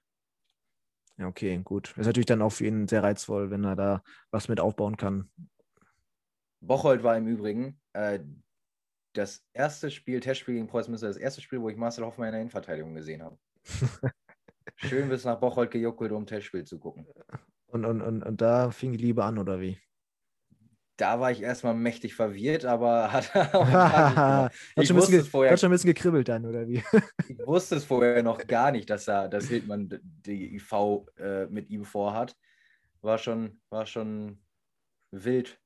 [1.18, 1.94] Ja, okay, gut.
[1.96, 5.30] Ist natürlich dann auch für ihn sehr reizvoll, wenn er da was mit aufbauen kann.
[6.60, 8.20] Bocholt war im Übrigen äh,
[9.14, 12.40] das erste Spiel, Testspiel gegen Preußen das erste Spiel, wo ich Marcel Hoffmann in der
[12.40, 13.38] Innenverteidigung gesehen habe.
[14.76, 17.06] Schön bis nach Bocholt gejuckelt, um Testspiel zu gucken.
[17.66, 19.78] Und, und, und, und da fing die Liebe an, oder wie?
[21.02, 24.52] Da war ich erstmal mächtig verwirrt, aber hat auch hat,
[24.86, 26.80] schon bisschen, vorher, hat schon ein bisschen gekribbelt dann, oder wie?
[27.28, 30.72] ich wusste es vorher noch gar nicht, dass er, dass Hildmann die IV
[31.18, 32.36] äh, mit ihm vorhat.
[33.00, 34.38] War schon, war schon
[35.10, 35.58] wild.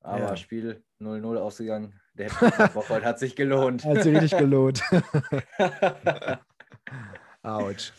[0.00, 0.36] Aber ja.
[0.36, 1.98] Spiel 0-0 ausgegangen.
[2.12, 2.28] Der
[2.74, 3.86] Bocholt hat sich gelohnt.
[3.86, 4.82] Hat sich richtig gelohnt.
[7.42, 7.94] Autsch.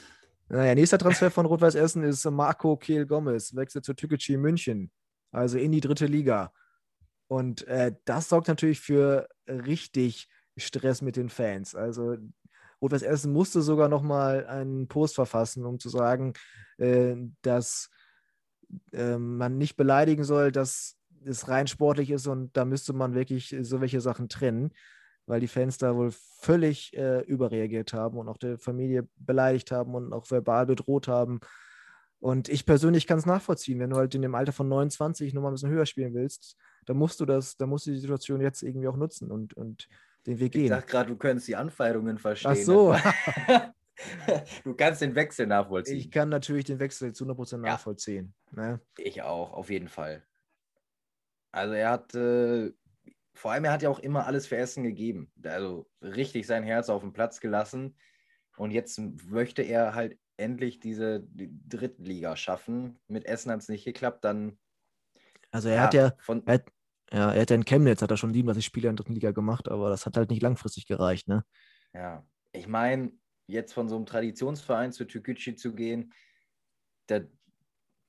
[0.50, 4.92] Naja, nächster Transfer von Rot-Weiß Essen ist Marco Kehl Gomez, wechselt zu Tükeci München,
[5.32, 6.52] also in die dritte Liga.
[7.28, 11.76] Und äh, das sorgt natürlich für richtig Stress mit den Fans.
[11.76, 12.18] Also
[12.82, 16.34] Rot-Weiß Essen musste sogar nochmal einen Post verfassen, um zu sagen,
[16.78, 17.90] äh, dass
[18.94, 23.56] äh, man nicht beleidigen soll, dass es rein sportlich ist und da müsste man wirklich
[23.62, 24.72] so welche Sachen trennen,
[25.26, 29.96] weil die Fans da wohl völlig äh, überreagiert haben und auch der Familie beleidigt haben
[29.96, 31.40] und auch verbal bedroht haben.
[32.20, 35.52] Und ich persönlich kann es nachvollziehen, wenn du halt in dem Alter von 29 nochmal
[35.52, 38.62] ein bisschen höher spielen willst, dann musst du das, dann musst du die Situation jetzt
[38.62, 39.88] irgendwie auch nutzen und, und
[40.28, 40.64] den Weg gehen.
[40.64, 42.52] Ich sag gerade, du könntest die Anfeindungen verstehen.
[42.52, 42.96] Ach so.
[44.64, 45.98] du kannst den Wechsel nachvollziehen.
[45.98, 48.34] Ich kann natürlich den Wechsel zu 100% nachvollziehen.
[48.56, 48.82] Ja, ne?
[48.98, 50.26] Ich auch, auf jeden Fall.
[51.52, 52.72] Also er hat, äh,
[53.34, 55.32] vor allem er hat ja auch immer alles für Essen gegeben.
[55.44, 57.96] Also richtig sein Herz auf den Platz gelassen.
[58.58, 63.00] Und jetzt möchte er halt endlich diese die Drittliga schaffen.
[63.08, 64.58] Mit Essen hat es nicht geklappt, dann.
[65.52, 66.72] Also er ja, hat ja, von, er hat,
[67.12, 69.32] ja, er hat ja in Chemnitz hat er schon 37 Spiele in der dritten Liga
[69.32, 71.44] gemacht, aber das hat halt nicht langfristig gereicht, ne?
[71.94, 73.12] Ja, ich meine,
[73.48, 76.14] jetzt von so einem Traditionsverein zu Türkgücü zu gehen,
[77.08, 77.22] da,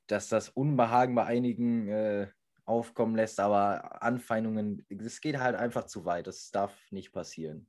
[0.07, 2.29] dass das Unbehagen bei einigen äh,
[2.67, 6.27] aufkommen lässt, aber Anfeindungen, es geht halt einfach zu weit.
[6.27, 7.67] Das darf nicht passieren.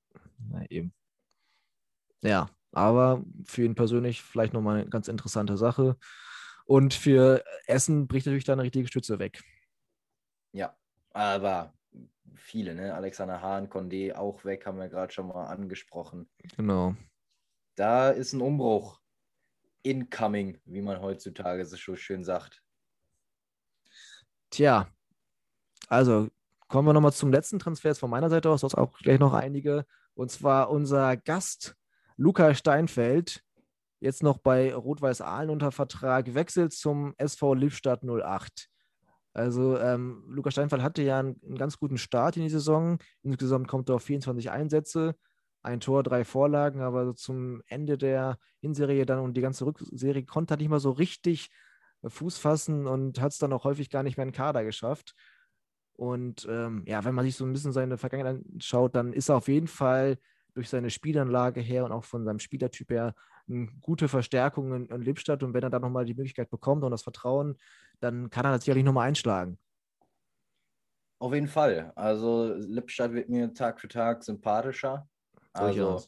[0.49, 0.93] Na eben.
[2.21, 5.97] Ja, aber für ihn persönlich vielleicht nochmal eine ganz interessante Sache.
[6.65, 9.41] Und für Essen bricht natürlich da eine richtige Stütze weg.
[10.53, 10.75] Ja,
[11.11, 11.73] aber
[12.35, 12.93] viele, ne?
[12.93, 16.29] Alexander Hahn, Condé auch weg, haben wir gerade schon mal angesprochen.
[16.55, 16.95] Genau.
[17.75, 19.01] Da ist ein Umbruch
[19.83, 22.61] incoming, wie man heutzutage so schön sagt.
[24.49, 24.87] Tja,
[25.87, 26.29] also
[26.67, 29.33] kommen wir nochmal zum letzten Transfer von meiner Seite aus, du hast auch gleich noch
[29.33, 29.85] einige.
[30.13, 31.75] Und zwar unser Gast
[32.21, 33.41] Luca Steinfeld,
[33.99, 38.67] jetzt noch bei Rot-Weiß Aalen unter Vertrag, wechselt zum SV Lippstadt 08.
[39.33, 42.99] Also ähm, Luca Steinfeld hatte ja einen, einen, ganz guten Start in die Saison.
[43.23, 45.15] Insgesamt kommt er auf 24 Einsätze,
[45.63, 50.53] ein Tor, drei Vorlagen, aber zum Ende der Hinserie dann und die ganze Rückserie konnte
[50.53, 51.49] er nicht mal so richtig
[52.05, 55.15] Fuß fassen und hat es dann auch häufig gar nicht mehr in den Kader geschafft.
[55.93, 59.37] Und ähm, ja, wenn man sich so ein bisschen seine Vergangenheit anschaut, dann ist er
[59.37, 60.19] auf jeden Fall
[60.53, 63.15] durch seine Spielanlage her und auch von seinem Spielertyp her
[63.47, 65.43] eine gute Verstärkung in, in Lippstadt.
[65.43, 67.57] Und wenn er dann nochmal die Möglichkeit bekommt und das Vertrauen,
[67.99, 69.57] dann kann er sicherlich nochmal einschlagen.
[71.19, 71.91] Auf jeden Fall.
[71.95, 75.07] Also Lippstadt wird mir Tag für Tag sympathischer.
[75.53, 76.03] Also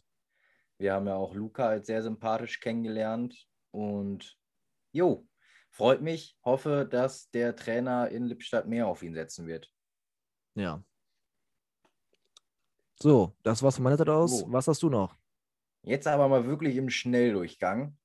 [0.79, 3.47] wir haben ja auch Luca als sehr sympathisch kennengelernt.
[3.71, 4.37] Und
[4.91, 5.27] jo,
[5.69, 9.71] freut mich, hoffe, dass der Trainer in Lippstadt mehr auf ihn setzen wird.
[10.55, 10.83] Ja.
[13.03, 14.43] So, das war's von meiner Seite aus.
[14.43, 14.45] Oh.
[14.47, 15.13] Was hast du noch?
[15.81, 17.97] Jetzt aber mal wirklich im Schnelldurchgang.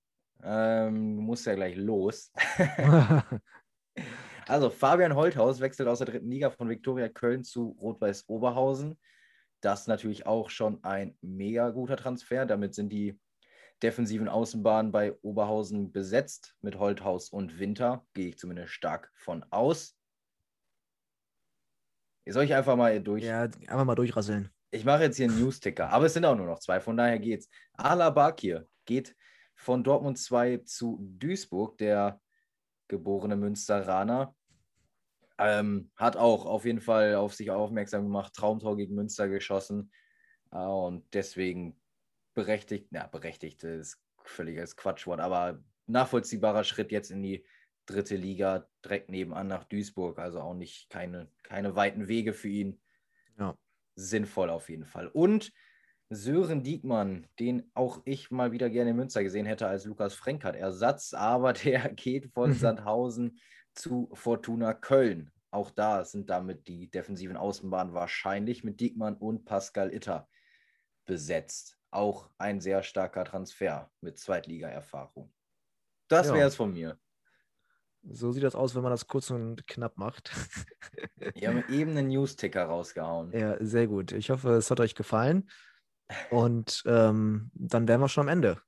[0.43, 2.33] Ähm, du musst ja gleich los.
[4.49, 8.99] also, Fabian Holthaus wechselt aus der dritten Liga von Viktoria Köln zu Rot-Weiß Oberhausen.
[9.61, 12.45] Das ist natürlich auch schon ein mega guter Transfer.
[12.45, 13.21] Damit sind die
[13.81, 18.05] defensiven Außenbahn bei Oberhausen besetzt mit Holthaus und Winter.
[18.15, 19.97] Gehe ich zumindest stark von aus.
[22.27, 23.23] Soll ich einfach mal durch?
[23.23, 24.51] Ja, einfach mal durchrasseln.
[24.71, 27.19] Ich mache jetzt hier einen News-Ticker, aber es sind auch nur noch zwei, von daher
[27.19, 27.49] geht's.
[27.73, 29.17] Ala Bakir geht
[29.55, 31.79] von Dortmund 2 zu Duisburg.
[31.79, 32.21] Der
[32.89, 34.35] geborene Münsteraner.
[35.41, 39.93] Ähm, hat auch auf jeden Fall auf sich aufmerksam gemacht, Traumtor gegen Münster geschossen.
[40.51, 41.81] Äh, und deswegen
[42.35, 47.47] berechtigt, ja, berechtigt ist völliges Quatschwort, aber nachvollziehbarer Schritt jetzt in die
[47.87, 50.19] dritte Liga, direkt nebenan nach Duisburg.
[50.19, 52.81] Also auch nicht keine, keine weiten Wege für ihn.
[53.99, 55.09] Sinnvoll auf jeden Fall.
[55.09, 55.53] Und
[56.11, 60.57] Sören Diekmann, den auch ich mal wieder gerne in Münster gesehen hätte als Lukas Frenkert
[60.57, 63.39] Ersatz, aber der geht von Sandhausen
[63.75, 65.31] zu Fortuna Köln.
[65.51, 70.29] Auch da sind damit die defensiven Außenbahnen wahrscheinlich mit Diekmann und Pascal Itter
[71.05, 71.79] besetzt.
[71.91, 75.33] Auch ein sehr starker Transfer mit Zweitliga-Erfahrung.
[76.09, 76.35] Das ja.
[76.35, 76.99] wäre es von mir.
[78.03, 80.31] So sieht das aus, wenn man das kurz und knapp macht.
[81.35, 83.33] Wir haben eben einen News-Ticker rausgehauen.
[83.33, 84.13] Ja, sehr gut.
[84.13, 85.49] Ich hoffe, es hat euch gefallen.
[86.31, 88.61] Und ähm, dann wären wir schon am Ende.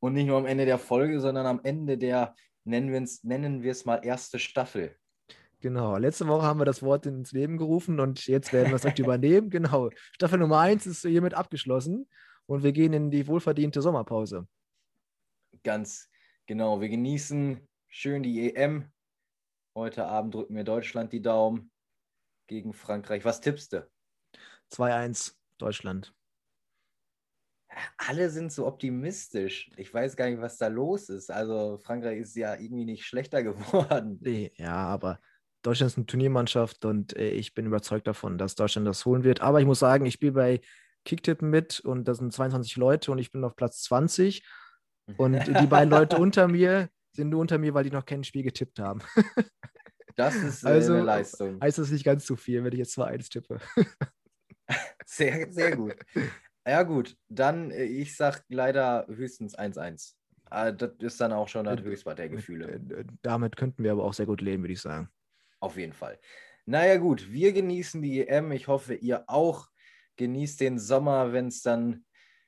[0.00, 2.34] Und nicht nur am Ende der Folge, sondern am Ende der,
[2.64, 4.96] nennen wir es nennen mal, erste Staffel.
[5.60, 8.82] Genau, letzte Woche haben wir das Wort ins Leben gerufen und jetzt werden wir es
[8.82, 9.48] direkt übernehmen.
[9.48, 12.06] Genau, Staffel Nummer 1 ist hiermit abgeschlossen
[12.44, 14.46] und wir gehen in die wohlverdiente Sommerpause.
[15.62, 16.10] Ganz
[16.44, 18.90] genau, wir genießen schön die EM.
[19.76, 21.70] Heute Abend drücken wir Deutschland die Daumen
[22.48, 23.24] gegen Frankreich.
[23.24, 23.88] Was tippst du?
[24.72, 26.12] 2-1 Deutschland.
[27.96, 29.70] Alle sind so optimistisch.
[29.76, 31.30] Ich weiß gar nicht, was da los ist.
[31.30, 34.18] Also Frankreich ist ja irgendwie nicht schlechter geworden.
[34.20, 35.20] Nee, ja, aber
[35.62, 39.40] Deutschland ist eine Turniermannschaft und äh, ich bin überzeugt davon, dass Deutschland das holen wird.
[39.40, 40.60] Aber ich muss sagen, ich spiele bei
[41.04, 44.44] Kicktippen mit und da sind 22 Leute und ich bin auf Platz 20.
[45.16, 48.42] Und die beiden Leute unter mir sind nur unter mir, weil die noch kein Spiel
[48.42, 49.00] getippt haben.
[50.16, 51.60] Das ist äh, also, eine Leistung.
[51.60, 53.58] Heißt das nicht ganz so viel, wenn ich jetzt 2-1 tippe.
[55.04, 55.96] Sehr, sehr gut.
[56.66, 60.14] Ja, gut, dann, äh, ich sag leider höchstens 1-1.
[60.44, 62.80] Ah, das ist dann auch schon das Höchstbad der Gefühle.
[63.22, 65.10] Damit könnten wir aber auch sehr gut leben, würde ich sagen.
[65.60, 66.18] Auf jeden Fall.
[66.64, 68.52] Naja, gut, wir genießen die EM.
[68.52, 69.68] Ich hoffe, ihr auch
[70.16, 72.04] genießt den Sommer, wenn es dann,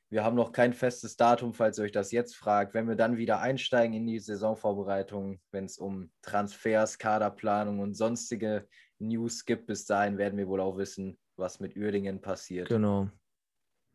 [0.08, 3.16] wir haben noch kein festes Datum, falls ihr euch das jetzt fragt, wenn wir dann
[3.16, 9.66] wieder einsteigen in die Saisonvorbereitung, wenn es um Transfers, Kaderplanung und sonstige News gibt.
[9.66, 12.68] Bis dahin werden wir wohl auch wissen, was mit Uerdingen passiert.
[12.68, 13.10] Genau.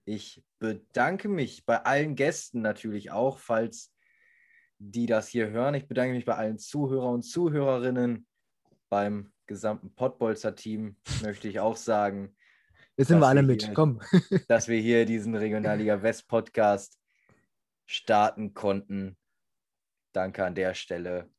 [0.06, 3.94] Ich bedanke mich bei allen Gästen natürlich auch, falls
[4.80, 5.76] die das hier hören.
[5.76, 8.28] Ich bedanke mich bei allen Zuhörer und Zuhörerinnen.
[8.90, 12.36] Beim gesamten Pottbolzer-Team möchte ich auch sagen.
[13.02, 14.00] Jetzt sind wir alle mit, hier, komm.
[14.48, 17.00] dass wir hier diesen Regionalliga West Podcast
[17.86, 19.18] starten konnten.
[20.14, 21.30] Danke an der Stelle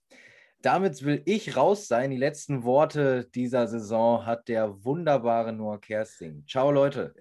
[0.63, 2.11] damit will ich raus sein.
[2.11, 6.45] Die letzten Worte dieser Saison hat der wunderbare Noah Kersting.
[6.49, 7.15] Ciao, Leute.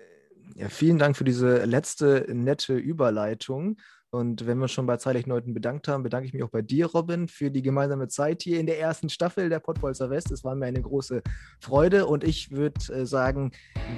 [0.55, 3.77] Ja, vielen Dank für diese letzte nette Überleitung.
[4.13, 6.87] Und wenn wir schon bei Zeitlich Leuten bedankt haben, bedanke ich mich auch bei dir,
[6.87, 10.31] Robin, für die gemeinsame Zeit hier in der ersten Staffel der Pottbolzer West.
[10.31, 11.21] Es war mir eine große
[11.59, 13.51] Freude und ich würde äh, sagen,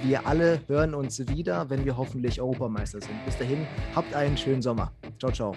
[0.04, 3.26] wir alle hören uns wieder, wenn wir hoffentlich Europameister sind.
[3.26, 4.92] Bis dahin, habt einen schönen Sommer.
[5.18, 5.56] Ciao, ciao.